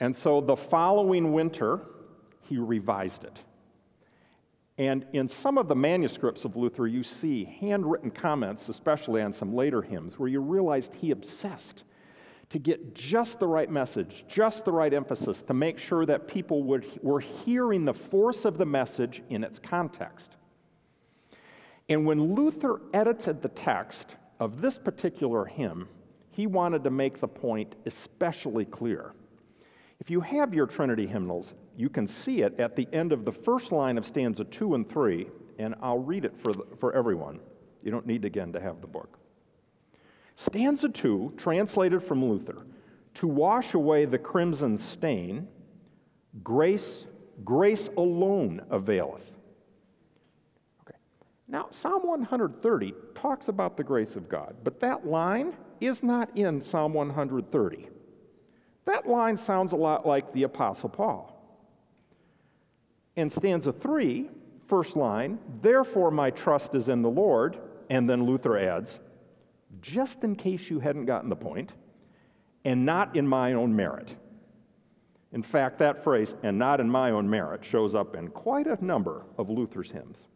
And 0.00 0.14
so 0.14 0.40
the 0.40 0.56
following 0.56 1.32
winter, 1.32 1.80
he 2.48 2.58
revised 2.58 3.24
it. 3.24 3.40
And 4.80 5.04
in 5.12 5.28
some 5.28 5.58
of 5.58 5.68
the 5.68 5.76
manuscripts 5.76 6.46
of 6.46 6.56
Luther, 6.56 6.86
you 6.86 7.02
see 7.02 7.44
handwritten 7.60 8.10
comments, 8.10 8.70
especially 8.70 9.20
on 9.20 9.30
some 9.30 9.54
later 9.54 9.82
hymns, 9.82 10.18
where 10.18 10.26
you 10.26 10.40
realized 10.40 10.94
he 10.94 11.10
obsessed 11.10 11.84
to 12.48 12.58
get 12.58 12.94
just 12.94 13.40
the 13.40 13.46
right 13.46 13.70
message, 13.70 14.24
just 14.26 14.64
the 14.64 14.72
right 14.72 14.94
emphasis, 14.94 15.42
to 15.42 15.52
make 15.52 15.78
sure 15.78 16.06
that 16.06 16.26
people 16.26 16.62
would, 16.62 16.86
were 17.02 17.20
hearing 17.20 17.84
the 17.84 17.92
force 17.92 18.46
of 18.46 18.56
the 18.56 18.64
message 18.64 19.22
in 19.28 19.44
its 19.44 19.58
context. 19.58 20.36
And 21.90 22.06
when 22.06 22.34
Luther 22.34 22.80
edited 22.94 23.42
the 23.42 23.50
text 23.50 24.16
of 24.38 24.62
this 24.62 24.78
particular 24.78 25.44
hymn, 25.44 25.90
he 26.30 26.46
wanted 26.46 26.84
to 26.84 26.90
make 26.90 27.20
the 27.20 27.28
point 27.28 27.76
especially 27.84 28.64
clear. 28.64 29.12
If 30.00 30.08
you 30.08 30.22
have 30.22 30.54
your 30.54 30.66
Trinity 30.66 31.06
hymnals, 31.06 31.52
you 31.80 31.88
can 31.88 32.06
see 32.06 32.42
it 32.42 32.60
at 32.60 32.76
the 32.76 32.86
end 32.92 33.10
of 33.10 33.24
the 33.24 33.32
first 33.32 33.72
line 33.72 33.96
of 33.96 34.04
stanza 34.04 34.44
two 34.44 34.74
and 34.74 34.86
three, 34.86 35.26
and 35.58 35.74
I'll 35.80 35.98
read 35.98 36.26
it 36.26 36.36
for, 36.36 36.52
the, 36.52 36.64
for 36.78 36.94
everyone. 36.94 37.40
You 37.82 37.90
don't 37.90 38.06
need 38.06 38.26
again 38.26 38.52
to 38.52 38.60
have 38.60 38.82
the 38.82 38.86
book. 38.86 39.18
Stanza 40.34 40.90
two, 40.90 41.32
translated 41.38 42.02
from 42.02 42.22
Luther, 42.22 42.66
to 43.14 43.26
wash 43.26 43.72
away 43.72 44.04
the 44.04 44.18
crimson 44.18 44.76
stain, 44.76 45.48
grace, 46.44 47.06
grace 47.44 47.88
alone 47.96 48.60
availeth. 48.68 49.32
Okay. 50.82 50.98
Now, 51.48 51.68
Psalm 51.70 52.06
130 52.06 52.92
talks 53.14 53.48
about 53.48 53.78
the 53.78 53.84
grace 53.84 54.16
of 54.16 54.28
God, 54.28 54.56
but 54.64 54.80
that 54.80 55.06
line 55.06 55.56
is 55.80 56.02
not 56.02 56.28
in 56.36 56.60
Psalm 56.60 56.92
130. 56.92 57.88
That 58.84 59.08
line 59.08 59.38
sounds 59.38 59.72
a 59.72 59.76
lot 59.76 60.06
like 60.06 60.30
the 60.34 60.42
Apostle 60.42 60.90
Paul. 60.90 61.39
In 63.20 63.28
stanza 63.28 63.70
three, 63.70 64.30
first 64.66 64.96
line, 64.96 65.38
therefore 65.60 66.10
my 66.10 66.30
trust 66.30 66.74
is 66.74 66.88
in 66.88 67.02
the 67.02 67.10
Lord, 67.10 67.58
and 67.90 68.08
then 68.08 68.24
Luther 68.24 68.56
adds, 68.56 68.98
just 69.82 70.24
in 70.24 70.34
case 70.34 70.70
you 70.70 70.80
hadn't 70.80 71.04
gotten 71.04 71.28
the 71.28 71.36
point, 71.36 71.74
and 72.64 72.86
not 72.86 73.14
in 73.14 73.28
my 73.28 73.52
own 73.52 73.76
merit. 73.76 74.16
In 75.32 75.42
fact, 75.42 75.76
that 75.80 76.02
phrase, 76.02 76.34
and 76.42 76.58
not 76.58 76.80
in 76.80 76.88
my 76.88 77.10
own 77.10 77.28
merit, 77.28 77.62
shows 77.62 77.94
up 77.94 78.16
in 78.16 78.28
quite 78.28 78.66
a 78.66 78.82
number 78.82 79.26
of 79.36 79.50
Luther's 79.50 79.90
hymns. 79.90 80.26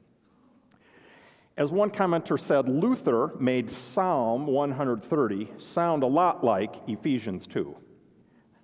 As 1.56 1.70
one 1.70 1.90
commenter 1.90 2.38
said, 2.38 2.68
Luther 2.68 3.32
made 3.40 3.70
Psalm 3.70 4.46
130 4.46 5.52
sound 5.56 6.02
a 6.02 6.06
lot 6.06 6.44
like 6.44 6.82
Ephesians 6.86 7.46
2. 7.46 7.74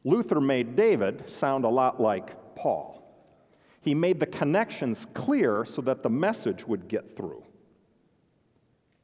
Luther 0.05 0.43
made 0.43 0.77
David 0.77 1.31
sound 1.31 1.65
a 1.65 1.69
lot 1.71 1.99
like 1.99 2.55
Paul. 2.55 3.00
He 3.81 3.95
made 3.95 4.21
the 4.21 4.27
connections 4.27 5.07
clear 5.15 5.65
so 5.65 5.81
that 5.83 6.03
the 6.03 6.11
message 6.11 6.67
would 6.67 6.89
get 6.89 7.17
through. 7.17 7.43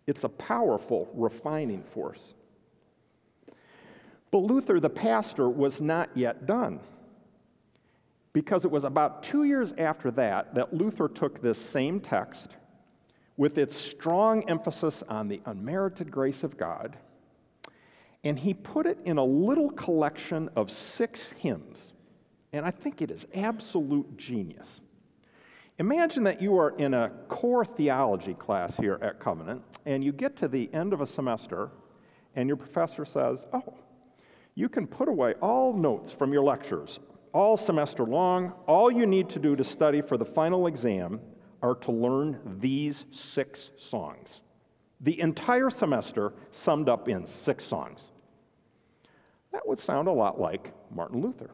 It's 0.06 0.24
a 0.24 0.28
powerful 0.28 1.08
refining 1.14 1.82
force. 1.82 2.34
But 4.30 4.38
Luther, 4.38 4.78
the 4.80 4.90
pastor, 4.90 5.48
was 5.48 5.80
not 5.80 6.10
yet 6.14 6.46
done. 6.46 6.80
Because 8.32 8.66
it 8.66 8.70
was 8.70 8.84
about 8.84 9.22
two 9.22 9.44
years 9.44 9.72
after 9.78 10.10
that 10.12 10.54
that 10.54 10.74
Luther 10.74 11.08
took 11.08 11.40
this 11.40 11.58
same 11.58 12.00
text 12.00 12.50
with 13.38 13.56
its 13.58 13.76
strong 13.76 14.48
emphasis 14.48 15.02
on 15.08 15.28
the 15.28 15.40
unmerited 15.46 16.10
grace 16.10 16.42
of 16.42 16.56
God, 16.56 16.96
and 18.24 18.38
he 18.38 18.52
put 18.54 18.86
it 18.86 18.98
in 19.04 19.18
a 19.18 19.24
little 19.24 19.70
collection 19.70 20.50
of 20.56 20.70
six 20.70 21.32
hymns. 21.32 21.92
And 22.56 22.64
I 22.64 22.70
think 22.70 23.02
it 23.02 23.10
is 23.10 23.26
absolute 23.34 24.16
genius. 24.16 24.80
Imagine 25.78 26.24
that 26.24 26.40
you 26.40 26.58
are 26.58 26.70
in 26.78 26.94
a 26.94 27.10
core 27.28 27.66
theology 27.66 28.32
class 28.32 28.74
here 28.76 28.98
at 29.02 29.20
Covenant, 29.20 29.62
and 29.84 30.02
you 30.02 30.10
get 30.10 30.36
to 30.36 30.48
the 30.48 30.70
end 30.72 30.94
of 30.94 31.02
a 31.02 31.06
semester, 31.06 31.70
and 32.34 32.48
your 32.48 32.56
professor 32.56 33.04
says, 33.04 33.46
Oh, 33.52 33.74
you 34.54 34.70
can 34.70 34.86
put 34.86 35.08
away 35.08 35.34
all 35.42 35.74
notes 35.74 36.12
from 36.12 36.32
your 36.32 36.42
lectures 36.42 36.98
all 37.34 37.58
semester 37.58 38.04
long. 38.04 38.54
All 38.66 38.90
you 38.90 39.04
need 39.04 39.28
to 39.30 39.38
do 39.38 39.54
to 39.54 39.62
study 39.62 40.00
for 40.00 40.16
the 40.16 40.24
final 40.24 40.66
exam 40.66 41.20
are 41.60 41.74
to 41.74 41.92
learn 41.92 42.40
these 42.58 43.04
six 43.10 43.70
songs. 43.76 44.40
The 45.02 45.20
entire 45.20 45.68
semester 45.68 46.32
summed 46.52 46.88
up 46.88 47.06
in 47.06 47.26
six 47.26 47.64
songs. 47.64 48.06
That 49.52 49.68
would 49.68 49.78
sound 49.78 50.08
a 50.08 50.12
lot 50.12 50.40
like 50.40 50.72
Martin 50.90 51.20
Luther. 51.20 51.50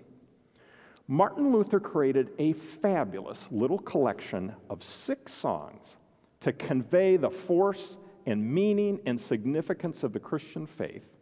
Martin 1.08 1.52
Luther 1.52 1.80
created 1.80 2.30
a 2.38 2.52
fabulous 2.52 3.46
little 3.50 3.78
collection 3.78 4.54
of 4.70 4.82
six 4.82 5.32
songs 5.32 5.96
to 6.40 6.52
convey 6.52 7.16
the 7.16 7.30
force 7.30 7.98
and 8.26 8.44
meaning 8.44 9.00
and 9.06 9.18
significance 9.18 10.02
of 10.02 10.12
the 10.12 10.20
Christian 10.20 10.66
faith. 10.66 11.14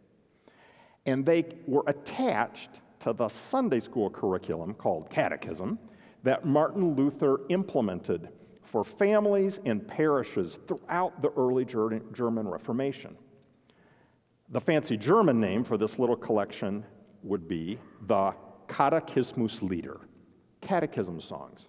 And 1.05 1.25
they 1.25 1.45
were 1.65 1.83
attached 1.87 2.81
to 2.99 3.13
the 3.13 3.27
Sunday 3.27 3.79
school 3.79 4.09
curriculum 4.09 4.75
called 4.75 5.09
Catechism 5.09 5.79
that 6.23 6.45
Martin 6.45 6.95
Luther 6.95 7.41
implemented 7.49 8.29
for 8.61 8.83
families 8.83 9.59
and 9.65 9.85
parishes 9.85 10.59
throughout 10.67 11.21
the 11.21 11.31
early 11.31 11.65
German 11.65 12.47
Reformation. 12.47 13.17
The 14.49 14.61
fancy 14.61 14.97
German 14.97 15.39
name 15.39 15.63
for 15.63 15.77
this 15.77 15.97
little 15.97 16.15
collection 16.15 16.85
would 17.23 17.47
be 17.47 17.79
the 18.05 18.33
Katechismuslieder, 18.71 19.99
catechism 20.61 21.19
songs. 21.19 21.67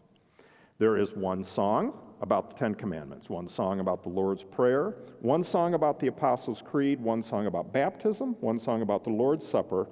There 0.79 0.97
is 0.97 1.13
one 1.15 1.43
song 1.43 1.99
about 2.21 2.51
the 2.51 2.57
Ten 2.57 2.77
Commandments, 2.77 3.29
one 3.29 3.49
song 3.49 3.81
about 3.81 4.05
the 4.05 4.09
Lord's 4.09 4.45
Prayer, 4.45 4.95
one 5.21 5.43
song 5.43 5.75
about 5.75 5.99
the 5.99 6.07
Apostles' 6.07 6.63
Creed, 6.65 7.01
one 7.01 7.25
song 7.25 7.47
about 7.47 7.73
baptism, 7.73 8.37
one 8.41 8.61
song 8.61 8.83
about 8.83 9.03
the 9.03 9.11
Lord's 9.11 9.47
Supper, 9.47 9.89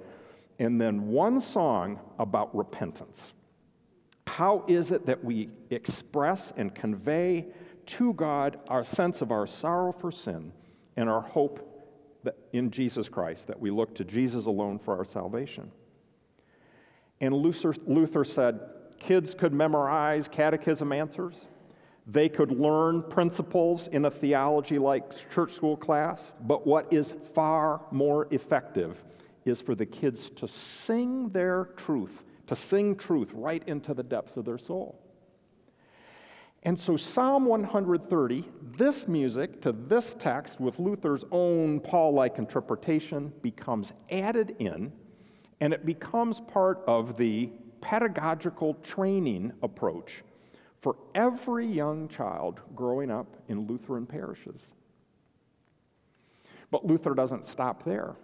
and 0.57 0.79
then 0.79 1.07
one 1.09 1.41
song 1.41 1.99
about 2.17 2.55
repentance. 2.55 3.33
How 4.25 4.63
is 4.69 4.91
it 4.91 5.05
that 5.07 5.21
we 5.21 5.49
express 5.69 6.53
and 6.55 6.73
convey 6.73 7.47
to 7.87 8.13
God 8.13 8.57
our 8.69 8.85
sense 8.85 9.21
of 9.21 9.33
our 9.33 9.45
sorrow 9.45 9.91
for 9.91 10.13
sin 10.13 10.53
and 10.95 11.09
our 11.09 11.21
hope 11.21 11.67
in 12.53 12.71
Jesus 12.71 13.09
Christ, 13.09 13.47
that 13.47 13.59
we 13.59 13.69
look 13.69 13.95
to 13.95 14.05
Jesus 14.05 14.45
alone 14.45 14.79
for 14.79 14.97
our 14.97 15.03
salvation? 15.03 15.71
And 17.21 17.35
Luther, 17.35 17.73
Luther 17.85 18.25
said 18.25 18.59
kids 18.99 19.35
could 19.35 19.53
memorize 19.53 20.27
catechism 20.27 20.91
answers. 20.91 21.45
They 22.07 22.27
could 22.27 22.51
learn 22.51 23.03
principles 23.03 23.87
in 23.87 24.05
a 24.05 24.11
theology 24.11 24.79
like 24.79 25.13
church 25.31 25.53
school 25.53 25.77
class, 25.77 26.31
but 26.41 26.65
what 26.65 26.91
is 26.91 27.13
far 27.33 27.81
more 27.91 28.27
effective 28.31 29.03
is 29.45 29.61
for 29.61 29.75
the 29.75 29.85
kids 29.85 30.31
to 30.31 30.47
sing 30.47 31.29
their 31.29 31.69
truth, 31.77 32.23
to 32.47 32.55
sing 32.55 32.95
truth 32.95 33.29
right 33.33 33.63
into 33.67 33.93
the 33.93 34.03
depths 34.03 34.35
of 34.35 34.45
their 34.45 34.57
soul. 34.57 34.99
And 36.63 36.79
so, 36.79 36.95
Psalm 36.95 37.45
130, 37.45 38.45
this 38.77 39.07
music 39.07 39.61
to 39.61 39.71
this 39.71 40.15
text 40.17 40.59
with 40.59 40.77
Luther's 40.77 41.25
own 41.31 41.79
Paul 41.79 42.13
like 42.13 42.37
interpretation, 42.37 43.33
becomes 43.41 43.93
added 44.11 44.55
in, 44.59 44.91
and 45.61 45.73
it 45.73 45.85
becomes 45.85 46.41
part 46.41 46.81
of 46.87 47.15
the 47.15 47.49
pedagogical 47.79 48.73
training 48.83 49.53
approach 49.61 50.23
for 50.81 50.97
every 51.13 51.65
young 51.65 52.07
child 52.07 52.59
growing 52.75 53.11
up 53.11 53.37
in 53.47 53.67
Lutheran 53.67 54.07
parishes. 54.07 54.73
But 56.71 56.85
Luther 56.85 57.13
doesn't 57.13 57.45
stop 57.45 57.83
there. 57.83 58.15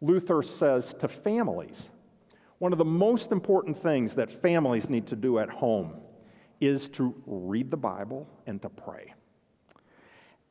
Luther 0.00 0.42
says 0.42 0.94
to 0.94 1.08
families, 1.08 1.90
one 2.58 2.72
of 2.72 2.78
the 2.78 2.84
most 2.84 3.30
important 3.30 3.76
things 3.76 4.14
that 4.14 4.30
families 4.30 4.88
need 4.88 5.06
to 5.08 5.16
do 5.16 5.38
at 5.38 5.50
home 5.50 5.94
is 6.60 6.88
to 6.90 7.14
read 7.26 7.70
the 7.70 7.76
Bible 7.76 8.26
and 8.46 8.62
to 8.62 8.70
pray. 8.70 9.12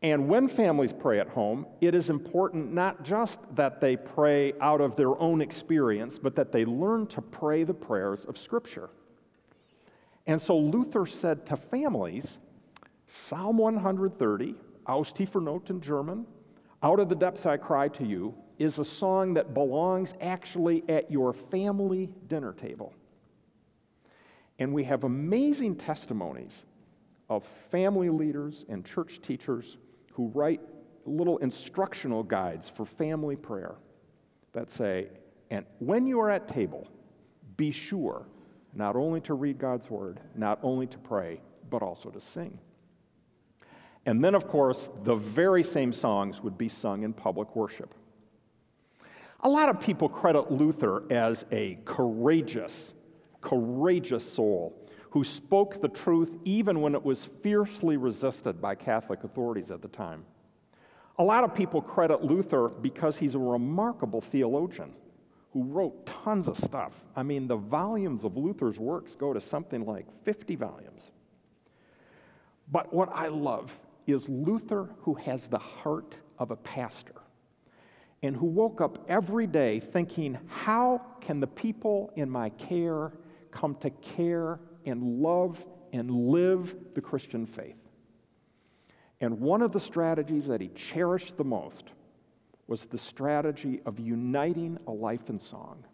And 0.03 0.27
when 0.27 0.49
families 0.49 0.91
pray 0.91 1.21
at 1.21 1.29
home, 1.29 1.65
it 1.79 1.95
is 1.95 2.09
important 2.09 2.73
not 2.73 3.03
just 3.03 3.39
that 3.55 3.79
they 3.79 3.95
pray 3.95 4.51
out 4.59 4.81
of 4.81 4.97
their 4.97 5.17
own 5.17 5.39
experience, 5.39 6.19
but 6.19 6.35
that 6.35 6.51
they 6.51 6.65
learn 6.65 7.07
to 7.07 7.21
pray 7.21 7.63
the 7.63 7.73
prayers 7.73 8.25
of 8.25 8.37
Scripture. 8.37 8.89
And 10.27 10.41
so 10.41 10.57
Luther 10.57 11.05
said 11.05 11.45
to 11.45 11.55
families, 11.55 12.37
Psalm 13.07 13.57
130, 13.57 14.55
Aus 14.85 15.13
tiefer 15.13 15.41
Not 15.41 15.69
in 15.69 15.79
German, 15.79 16.25
out 16.81 16.99
of 16.99 17.07
the 17.07 17.15
depths 17.15 17.45
I 17.45 17.55
cry 17.55 17.87
to 17.87 18.05
you, 18.05 18.35
is 18.59 18.79
a 18.79 18.85
song 18.85 19.33
that 19.35 19.53
belongs 19.53 20.13
actually 20.19 20.83
at 20.89 21.09
your 21.09 21.31
family 21.31 22.09
dinner 22.27 22.51
table. 22.51 22.93
And 24.59 24.73
we 24.73 24.83
have 24.83 25.05
amazing 25.05 25.77
testimonies 25.77 26.65
of 27.29 27.45
family 27.71 28.09
leaders 28.09 28.65
and 28.67 28.85
church 28.85 29.21
teachers 29.21 29.77
who 30.13 30.28
write 30.30 30.62
little 31.06 31.38
instructional 31.39 32.23
guides 32.23 32.69
for 32.69 32.86
family 32.86 33.36
prayer 33.36 33.76
that 34.54 34.71
say, 34.71 35.10
and 35.49 35.65
when 35.80 36.08
you 36.08 36.19
are 36.19 36.30
at 36.30 36.47
table, 36.47 36.88
be 37.58 37.71
sure 37.71 38.26
not 38.73 38.95
only 38.95 39.21
to 39.21 39.34
read 39.34 39.60
God's 39.60 39.89
word, 39.89 40.19
not 40.36 40.60
only 40.63 40.88
to 40.88 40.97
pray, 40.97 41.41
but 41.69 41.82
also 41.82 42.10
to 42.10 42.19
sing. 42.19 42.58
And 44.06 44.23
then, 44.23 44.36
of 44.36 44.47
course, 44.47 44.89
the 45.04 45.15
very 45.15 45.63
same 45.63 45.93
songs 45.93 46.41
would 46.41 46.58
be 46.58 46.67
sung 46.67 47.04
in 47.04 47.13
public 47.13 47.56
worship. 47.56 47.93
A 49.41 49.49
lot 49.49 49.69
of 49.69 49.80
people 49.80 50.10
credit 50.10 50.52
Luther 50.52 51.04
as 51.12 51.45
a 51.52 51.78
courageous, 51.86 52.93
courageous 53.41 54.30
soul 54.30 54.83
who 55.13 55.23
spoke 55.23 55.80
the 55.80 55.88
truth 55.88 56.36
even 56.43 56.82
when 56.82 56.95
it 56.95 57.06
was 57.06 57.26
fiercely 57.43 57.97
resisted 57.97 58.60
by 58.60 58.73
Catholic 58.73 59.23
authorities 59.23 59.69
at 59.69 59.80
the 59.84 59.88
time. 59.88 60.26
A 61.19 61.23
lot 61.23 61.43
of 61.43 61.54
people 61.54 61.84
credit 61.84 62.23
Luther 62.23 62.67
because 62.67 63.19
he's 63.19 63.36
a 63.36 63.39
remarkable 63.39 64.21
theologian 64.21 64.91
who 65.52 65.65
wrote 65.65 66.08
tons 66.08 66.47
of 66.47 66.58
stuff. 66.58 66.99
I 67.15 67.21
mean, 67.21 67.47
the 67.47 67.58
volumes 67.58 68.23
of 68.23 68.38
Luther's 68.38 68.80
works 68.80 69.13
go 69.13 69.34
to 69.34 69.39
something 69.39 69.86
like 69.86 70.08
50 70.23 70.56
volumes. 70.56 71.12
But 72.71 72.91
what 72.91 73.10
I 73.13 73.28
love 73.28 73.71
is 74.08 74.28
Luther, 74.28 74.89
who 75.02 75.13
has 75.13 75.45
the 75.45 75.60
heart 75.60 76.17
of 76.39 76.49
a 76.49 76.56
pastor 76.56 77.21
and 78.23 78.36
who 78.36 78.47
woke 78.47 78.82
up 78.82 79.06
every 79.08 79.45
day 79.45 79.80
thinking, 79.80 80.39
How 80.47 81.04
can 81.21 81.39
the 81.39 81.45
people 81.45 82.12
in 82.15 82.32
my 82.32 82.49
care 82.49 83.12
come 83.52 83.76
to 83.76 83.91
care 83.91 84.60
and 84.86 85.22
love 85.22 85.65
and 85.91 86.10
live 86.10 86.76
the 86.93 87.02
Christian 87.02 87.46
faith? 87.46 87.78
And 89.22 89.39
one 89.39 89.62
of 89.62 89.72
the 89.72 89.80
strategies 89.80 90.48
that 90.48 90.60
he 90.60 90.67
cherished 90.69 91.38
the 91.38 91.43
most 91.43 91.91
was 92.67 92.86
the 92.86 92.98
strategy 92.98 93.82
of 93.86 94.00
uniting 94.00 94.78
a 94.88 94.91
life 94.91 95.30
in 95.30 95.39
song. 95.39 95.86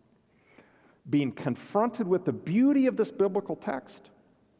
Being 1.10 1.32
confronted 1.32 2.08
with 2.08 2.26
the 2.26 2.34
beauty 2.34 2.88
of 2.88 2.98
this 2.98 3.12
biblical 3.12 3.56
text, 3.56 4.10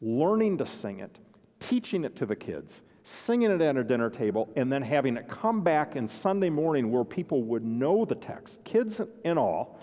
learning 0.00 0.58
to 0.58 0.66
sing 0.66 1.00
it, 1.00 1.18
teaching 1.58 2.04
it 2.04 2.16
to 2.16 2.26
the 2.26 2.36
kids, 2.36 2.82
singing 3.04 3.50
it 3.50 3.60
at 3.60 3.76
a 3.76 3.84
dinner 3.84 4.10
table, 4.10 4.48
and 4.56 4.72
then 4.72 4.82
having 4.82 5.16
it 5.16 5.28
come 5.28 5.62
back 5.62 5.96
in 5.96 6.06
Sunday 6.06 6.50
morning 6.50 6.90
where 6.90 7.04
people 7.04 7.42
would 7.42 7.64
know 7.64 8.04
the 8.04 8.14
text, 8.14 8.62
kids 8.64 9.00
and 9.24 9.38
all, 9.38 9.80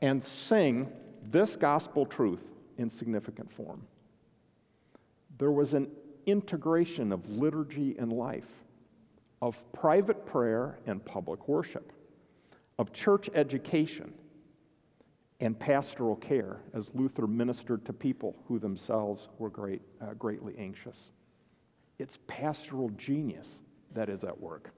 and 0.00 0.22
sing 0.22 0.92
this 1.30 1.56
gospel 1.56 2.06
truth 2.06 2.47
in 2.78 2.88
significant 2.88 3.50
form. 3.50 3.82
There 5.38 5.50
was 5.50 5.74
an 5.74 5.88
integration 6.26 7.12
of 7.12 7.28
liturgy 7.28 7.96
and 7.98 8.12
life, 8.12 8.50
of 9.42 9.60
private 9.72 10.26
prayer 10.26 10.78
and 10.86 11.04
public 11.04 11.46
worship, 11.48 11.92
of 12.78 12.92
church 12.92 13.28
education 13.34 14.12
and 15.40 15.58
pastoral 15.58 16.16
care 16.16 16.58
as 16.74 16.90
Luther 16.94 17.26
ministered 17.26 17.84
to 17.86 17.92
people 17.92 18.36
who 18.46 18.58
themselves 18.58 19.28
were 19.38 19.50
great, 19.50 19.82
uh, 20.00 20.14
greatly 20.14 20.54
anxious. 20.58 21.10
It's 21.98 22.18
pastoral 22.26 22.90
genius 22.90 23.48
that 23.94 24.08
is 24.08 24.24
at 24.24 24.40
work. 24.40 24.72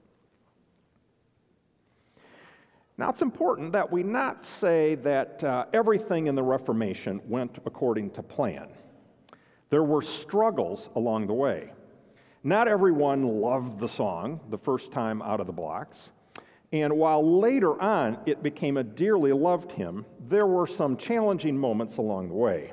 Now, 3.01 3.09
it's 3.09 3.23
important 3.23 3.71
that 3.71 3.91
we 3.91 4.03
not 4.03 4.45
say 4.45 4.93
that 4.93 5.43
uh, 5.43 5.65
everything 5.73 6.27
in 6.27 6.35
the 6.35 6.43
Reformation 6.43 7.19
went 7.27 7.57
according 7.65 8.11
to 8.11 8.21
plan. 8.21 8.67
There 9.71 9.83
were 9.83 10.03
struggles 10.03 10.87
along 10.95 11.25
the 11.25 11.33
way. 11.33 11.71
Not 12.43 12.67
everyone 12.67 13.23
loved 13.23 13.79
the 13.79 13.87
song 13.87 14.39
the 14.51 14.57
first 14.59 14.91
time 14.91 15.23
out 15.23 15.39
of 15.39 15.47
the 15.47 15.51
blocks. 15.51 16.11
And 16.71 16.93
while 16.93 17.39
later 17.39 17.81
on 17.81 18.19
it 18.27 18.43
became 18.43 18.77
a 18.77 18.83
dearly 18.83 19.31
loved 19.31 19.71
hymn, 19.71 20.05
there 20.27 20.45
were 20.45 20.67
some 20.67 20.95
challenging 20.95 21.57
moments 21.57 21.97
along 21.97 22.27
the 22.27 22.35
way. 22.35 22.71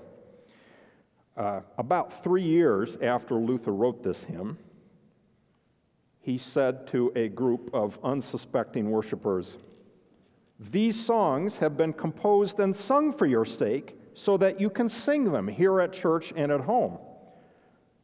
Uh, 1.38 1.60
about 1.78 2.22
three 2.22 2.44
years 2.44 2.98
after 3.00 3.36
Luther 3.36 3.72
wrote 3.72 4.02
this 4.02 4.24
hymn, 4.24 4.58
he 6.20 6.36
said 6.36 6.86
to 6.88 7.12
a 7.16 7.28
group 7.28 7.70
of 7.72 7.98
unsuspecting 8.04 8.90
worshipers, 8.90 9.56
These 10.58 11.04
songs 11.04 11.58
have 11.58 11.76
been 11.76 11.92
composed 11.92 12.58
and 12.58 12.74
sung 12.74 13.12
for 13.12 13.26
your 13.26 13.44
sake 13.44 13.96
so 14.14 14.36
that 14.38 14.60
you 14.60 14.68
can 14.70 14.88
sing 14.88 15.30
them 15.30 15.46
here 15.46 15.80
at 15.80 15.92
church 15.92 16.32
and 16.34 16.50
at 16.50 16.62
home. 16.62 16.98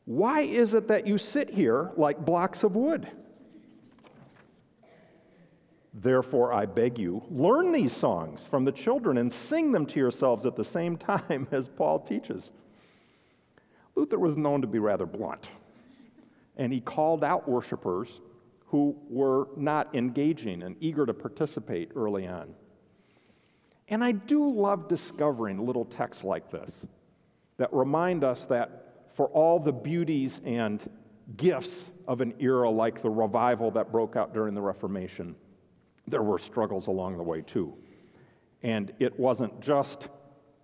Why 0.05 0.41
is 0.43 0.75
it 0.75 0.89
that 0.89 1.07
you 1.07 1.19
sit 1.19 1.51
here 1.51 1.91
like 1.97 2.25
blocks 2.25 2.63
of 2.63 2.77
wood? 2.77 3.09
Therefore, 5.93 6.53
I 6.53 6.67
beg 6.67 6.99
you, 6.99 7.23
learn 7.31 7.73
these 7.73 7.93
songs 7.93 8.45
from 8.45 8.65
the 8.65 8.73
children 8.73 9.17
and 9.17 9.33
sing 9.33 9.73
them 9.73 9.87
to 9.87 9.99
yourselves 9.99 10.45
at 10.45 10.57
the 10.57 10.65
same 10.65 10.97
time 10.99 11.49
as 11.51 11.69
Paul 11.69 12.01
teaches. 12.01 12.51
Luther 13.95 14.19
was 14.19 14.37
known 14.37 14.61
to 14.61 14.67
be 14.67 14.79
rather 14.79 15.07
blunt, 15.07 15.49
and 16.57 16.73
he 16.73 16.81
called 16.81 17.23
out 17.23 17.49
worshipers 17.49 18.21
who 18.67 18.97
were 19.09 19.49
not 19.57 19.95
engaging 19.95 20.63
and 20.63 20.77
eager 20.81 21.07
to 21.07 21.15
participate 21.15 21.91
early 21.95 22.27
on. 22.27 22.55
And 23.89 24.03
I 24.03 24.13
do 24.13 24.51
love 24.51 24.89
discovering 24.89 25.65
little 25.65 25.85
texts 25.85 26.25
like 26.25 26.51
this 26.51 26.87
that 27.57 27.73
remind 27.73 28.25
us 28.25 28.47
that 28.47 29.07
for 29.15 29.27
all 29.29 29.61
the 29.61 29.73
beauties 29.73 30.41
and 30.45 30.89
gifts 31.37 31.87
of 32.09 32.21
an 32.21 32.35
era 32.41 32.69
like 32.69 33.03
the 33.03 33.11
revival 33.11 33.71
that 33.73 33.93
broke 33.93 34.17
out 34.17 34.35
during 34.35 34.55
the 34.55 34.61
Reformation, 34.61 35.37
there 36.07 36.23
were 36.23 36.39
struggles 36.39 36.87
along 36.87 37.17
the 37.17 37.23
way 37.23 37.41
too. 37.41 37.75
And 38.63 38.93
it 38.99 39.19
wasn't 39.19 39.61
just 39.61 40.09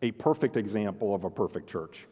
a 0.03 0.11
perfect 0.13 0.57
example 0.57 1.15
of 1.15 1.25
a 1.25 1.31
perfect 1.31 1.69
church. 1.69 2.07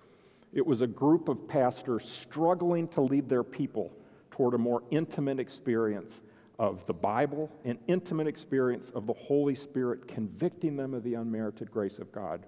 It 0.53 0.67
was 0.67 0.81
a 0.81 0.87
group 0.87 1.29
of 1.29 1.49
pastors 1.49 2.09
struggling 2.09 2.89
to 2.89 3.01
lead 3.01 3.29
their 3.29 3.43
people 3.43 3.93
toward 4.39 4.55
a 4.55 4.59
more 4.59 4.85
intimate 4.93 5.41
experience 5.41 6.23
of 6.61 6.87
the 6.87 6.95
Bible, 6.95 7.51
an 7.65 7.77
intimate 7.89 8.29
experience 8.29 8.89
of 8.91 9.05
the 9.05 9.13
Holy 9.13 9.57
Spirit 9.57 10.07
convicting 10.07 10.77
them 10.77 10.95
of 10.95 11.03
the 11.03 11.15
unmerited 11.15 11.73
grace 11.73 11.99
of 11.99 12.13
God. 12.13 12.47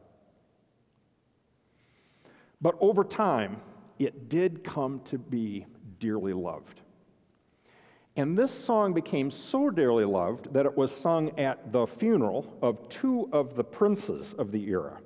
But 2.60 2.76
over 2.80 3.02
time, 3.02 3.60
it 3.98 4.28
did 4.28 4.62
come 4.62 5.00
to 5.06 5.18
be 5.18 5.66
dearly 5.98 6.32
loved. 6.32 6.80
And 8.14 8.38
this 8.38 8.52
song 8.52 8.92
became 8.92 9.28
so 9.32 9.68
dearly 9.68 10.04
loved 10.04 10.52
that 10.54 10.66
it 10.66 10.76
was 10.76 10.94
sung 10.94 11.36
at 11.40 11.72
the 11.72 11.88
funeral 11.88 12.56
of 12.62 12.88
two 12.88 13.28
of 13.32 13.56
the 13.56 13.64
princes 13.64 14.32
of 14.34 14.52
the 14.52 14.62
era 14.68 15.00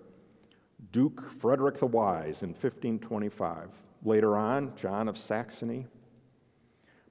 Duke 0.93 1.31
Frederick 1.31 1.79
the 1.79 1.87
Wise 1.87 2.43
in 2.43 2.51
1525. 2.51 3.71
Later 4.05 4.37
on, 4.37 4.73
John 4.77 5.09
of 5.09 5.17
Saxony. 5.17 5.87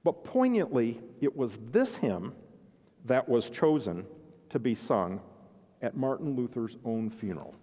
But 0.04 0.22
poignantly, 0.22 1.00
it 1.20 1.34
was 1.34 1.58
this 1.72 1.96
hymn 1.96 2.34
that 3.06 3.28
was 3.28 3.48
chosen 3.50 4.04
to 4.50 4.58
be 4.58 4.74
sung 4.74 5.20
at 5.82 5.96
Martin 5.96 6.36
Luther's 6.36 6.76
own 6.84 7.10
funeral 7.10 7.54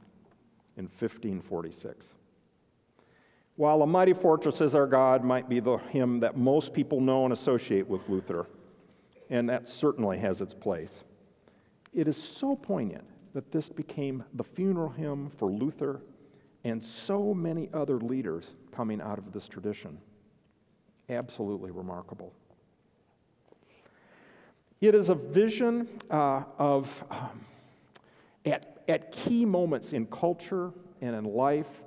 in 0.75 0.85
1546. 0.85 2.13
While 3.55 3.83
A 3.83 3.87
Mighty 3.87 4.13
Fortress 4.13 4.59
is 4.59 4.73
Our 4.73 4.87
God 4.87 5.23
might 5.23 5.47
be 5.47 5.59
the 5.59 5.77
hymn 5.77 6.19
that 6.21 6.35
most 6.35 6.73
people 6.73 6.99
know 6.99 7.25
and 7.25 7.33
associate 7.33 7.87
with 7.87 8.07
Luther, 8.09 8.47
and 9.29 9.47
that 9.49 9.69
certainly 9.69 10.17
has 10.17 10.41
its 10.41 10.55
place, 10.55 11.03
it 11.93 12.07
is 12.07 12.21
so 12.21 12.55
poignant 12.55 13.05
that 13.33 13.51
this 13.51 13.69
became 13.69 14.23
the 14.33 14.43
funeral 14.43 14.89
hymn 14.89 15.29
for 15.29 15.49
Luther 15.51 16.01
and 16.63 16.83
so 16.83 17.33
many 17.33 17.69
other 17.73 17.99
leaders 17.99 18.51
coming 18.71 19.01
out 19.01 19.17
of 19.17 19.31
this 19.31 19.47
tradition. 19.47 19.99
Absolutely 21.11 21.71
remarkable. 21.71 22.31
It 24.79 24.95
is 24.95 25.09
a 25.09 25.15
vision 25.15 25.89
uh, 26.09 26.43
of, 26.57 27.03
um, 27.11 27.45
at, 28.45 28.81
at 28.87 29.11
key 29.11 29.43
moments 29.43 29.91
in 29.91 30.05
culture 30.05 30.71
and 31.01 31.13
in 31.13 31.25
life, 31.25 31.83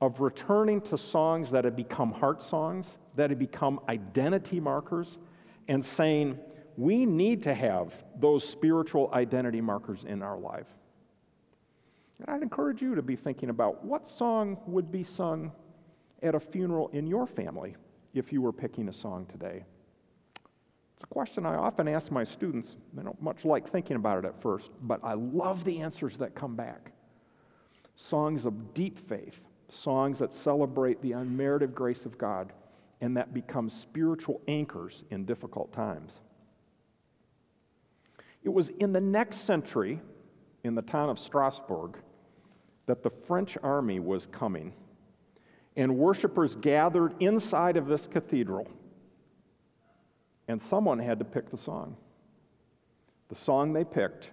of 0.00 0.20
returning 0.20 0.80
to 0.80 0.98
songs 0.98 1.50
that 1.52 1.64
had 1.64 1.76
become 1.76 2.10
heart 2.10 2.42
songs, 2.42 2.98
that 3.14 3.30
had 3.30 3.38
become 3.38 3.78
identity 3.88 4.58
markers, 4.58 5.18
and 5.68 5.84
saying, 5.84 6.36
we 6.76 7.06
need 7.06 7.44
to 7.44 7.54
have 7.54 7.94
those 8.18 8.46
spiritual 8.46 9.10
identity 9.12 9.60
markers 9.60 10.02
in 10.02 10.22
our 10.22 10.38
life. 10.38 10.66
And 12.18 12.34
I'd 12.34 12.42
encourage 12.42 12.82
you 12.82 12.96
to 12.96 13.02
be 13.02 13.14
thinking 13.14 13.50
about 13.50 13.84
what 13.84 14.08
song 14.08 14.58
would 14.66 14.90
be 14.90 15.04
sung 15.04 15.52
at 16.22 16.34
a 16.34 16.40
funeral 16.40 16.88
in 16.88 17.06
your 17.06 17.26
family 17.26 17.76
if 18.14 18.32
you 18.32 18.42
were 18.42 18.52
picking 18.52 18.88
a 18.88 18.92
song 18.92 19.26
today. 19.26 19.64
It's 20.94 21.04
a 21.04 21.06
question 21.06 21.46
I 21.46 21.54
often 21.54 21.88
ask 21.88 22.10
my 22.10 22.24
students. 22.24 22.76
They 22.92 23.02
don't 23.02 23.20
much 23.22 23.44
like 23.44 23.68
thinking 23.68 23.96
about 23.96 24.18
it 24.18 24.24
at 24.26 24.42
first, 24.42 24.70
but 24.82 25.00
I 25.02 25.14
love 25.14 25.64
the 25.64 25.80
answers 25.80 26.18
that 26.18 26.34
come 26.34 26.56
back. 26.56 26.92
Songs 27.96 28.44
of 28.44 28.74
deep 28.74 28.98
faith, 28.98 29.46
songs 29.68 30.18
that 30.18 30.32
celebrate 30.32 31.00
the 31.00 31.12
unmerited 31.12 31.74
grace 31.74 32.04
of 32.04 32.18
God 32.18 32.52
and 33.00 33.16
that 33.16 33.32
become 33.32 33.70
spiritual 33.70 34.42
anchors 34.46 35.04
in 35.10 35.24
difficult 35.24 35.72
times. 35.72 36.20
It 38.42 38.50
was 38.50 38.68
in 38.68 38.92
the 38.92 39.00
next 39.00 39.38
century, 39.38 40.00
in 40.64 40.74
the 40.74 40.82
town 40.82 41.08
of 41.08 41.18
Strasbourg, 41.18 41.98
that 42.86 43.02
the 43.02 43.10
French 43.10 43.56
army 43.62 44.00
was 44.00 44.26
coming, 44.26 44.72
and 45.76 45.96
worshipers 45.96 46.56
gathered 46.56 47.14
inside 47.20 47.76
of 47.76 47.86
this 47.86 48.06
cathedral, 48.06 48.68
and 50.48 50.60
someone 50.60 50.98
had 50.98 51.18
to 51.18 51.24
pick 51.24 51.50
the 51.50 51.56
song. 51.56 51.96
The 53.28 53.34
song 53.36 53.72
they 53.72 53.84
picked, 53.84 54.30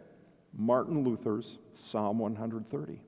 Martin 0.55 1.03
Luther's 1.03 1.59
Psalm 1.73 2.17
130. 2.19 3.01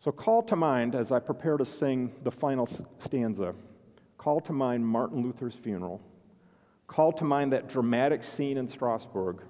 So 0.00 0.12
call 0.12 0.42
to 0.44 0.56
mind, 0.56 0.94
as 0.94 1.12
I 1.12 1.18
prepare 1.18 1.56
to 1.56 1.64
sing 1.64 2.12
the 2.22 2.30
final 2.30 2.68
stanza, 2.98 3.54
call 4.16 4.40
to 4.42 4.52
mind 4.52 4.86
Martin 4.86 5.22
Luther's 5.22 5.54
funeral. 5.54 6.00
Call 6.86 7.12
to 7.12 7.24
mind 7.24 7.52
that 7.52 7.68
dramatic 7.68 8.22
scene 8.22 8.56
in 8.56 8.66
Strasbourg 8.66 9.42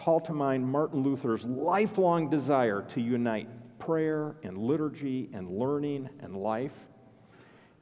call 0.00 0.18
to 0.18 0.32
mind 0.32 0.66
Martin 0.66 1.02
Luther's 1.02 1.44
lifelong 1.44 2.30
desire 2.30 2.80
to 2.80 3.02
unite 3.02 3.48
prayer 3.80 4.36
and 4.44 4.56
liturgy 4.56 5.28
and 5.32 5.58
learning 5.58 6.08
and 6.20 6.36
life 6.36 6.76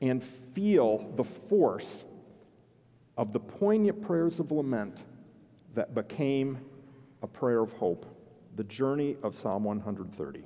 and 0.00 0.24
feel 0.24 1.12
the 1.16 1.24
force 1.24 2.04
of 3.16 3.32
the 3.32 3.40
poignant 3.40 4.00
prayers 4.00 4.38
of 4.38 4.50
lament 4.50 5.02
that 5.74 5.94
became 5.94 6.58
a 7.22 7.26
prayer 7.26 7.60
of 7.60 7.72
hope, 7.72 8.06
the 8.56 8.64
journey 8.64 9.16
of 9.22 9.36
Psalm 9.36 9.64
130. 9.64 10.44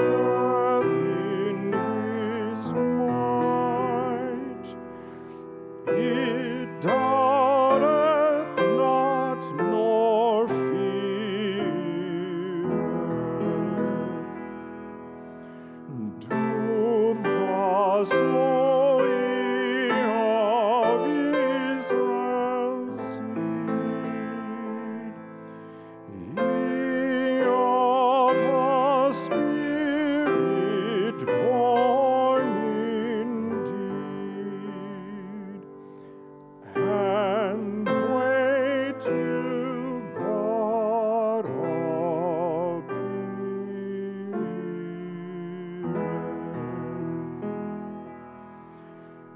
thank 0.00 0.18
you 0.18 0.29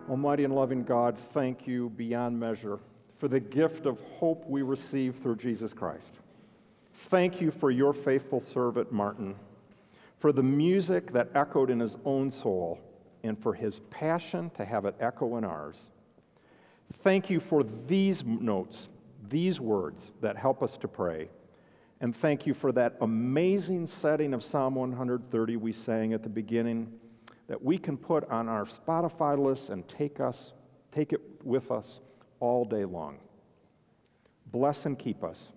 Almighty 0.08 0.44
and 0.44 0.54
loving 0.54 0.84
God, 0.84 1.18
thank 1.18 1.66
you 1.66 1.90
beyond 1.90 2.38
measure 2.38 2.78
for 3.16 3.28
the 3.28 3.40
gift 3.40 3.86
of 3.86 4.00
hope 4.18 4.44
we 4.46 4.62
receive 4.62 5.16
through 5.22 5.36
Jesus 5.36 5.72
Christ. 5.72 6.18
Thank 6.92 7.40
you 7.40 7.50
for 7.50 7.70
your 7.70 7.94
faithful 7.94 8.40
servant, 8.40 8.92
Martin, 8.92 9.34
for 10.18 10.30
the 10.30 10.42
music 10.42 11.12
that 11.12 11.30
echoed 11.34 11.70
in 11.70 11.80
his 11.80 11.96
own 12.04 12.30
soul, 12.30 12.80
and 13.22 13.38
for 13.38 13.54
his 13.54 13.80
passion 13.88 14.50
to 14.50 14.64
have 14.64 14.84
it 14.84 14.94
echo 15.00 15.38
in 15.38 15.44
ours. 15.44 15.78
Thank 17.02 17.30
you 17.30 17.40
for 17.40 17.62
these 17.64 18.22
notes, 18.24 18.90
these 19.28 19.58
words 19.58 20.12
that 20.20 20.36
help 20.36 20.62
us 20.62 20.76
to 20.78 20.88
pray. 20.88 21.30
And 22.00 22.14
thank 22.14 22.46
you 22.46 22.52
for 22.52 22.70
that 22.72 22.96
amazing 23.00 23.86
setting 23.86 24.34
of 24.34 24.44
Psalm 24.44 24.74
130 24.74 25.56
we 25.56 25.72
sang 25.72 26.12
at 26.12 26.22
the 26.22 26.28
beginning 26.28 26.92
that 27.48 27.62
we 27.62 27.78
can 27.78 27.96
put 27.96 28.28
on 28.30 28.48
our 28.48 28.64
Spotify 28.64 29.38
list 29.38 29.70
and 29.70 29.86
take 29.86 30.20
us 30.20 30.52
take 30.94 31.12
it 31.12 31.20
with 31.42 31.70
us 31.70 32.00
all 32.40 32.64
day 32.64 32.84
long. 32.84 33.18
Bless 34.52 34.86
and 34.86 34.98
keep 34.98 35.24
us 35.24 35.50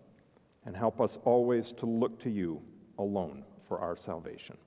and 0.65 0.75
help 0.75 0.99
us 0.99 1.17
always 1.23 1.71
to 1.73 1.85
look 1.85 2.19
to 2.21 2.29
you 2.29 2.61
alone 2.97 3.43
for 3.67 3.79
our 3.79 3.95
salvation. 3.95 4.57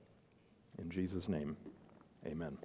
In 0.79 0.89
Jesus 0.89 1.27
name. 1.27 1.57
Amen. 2.25 2.57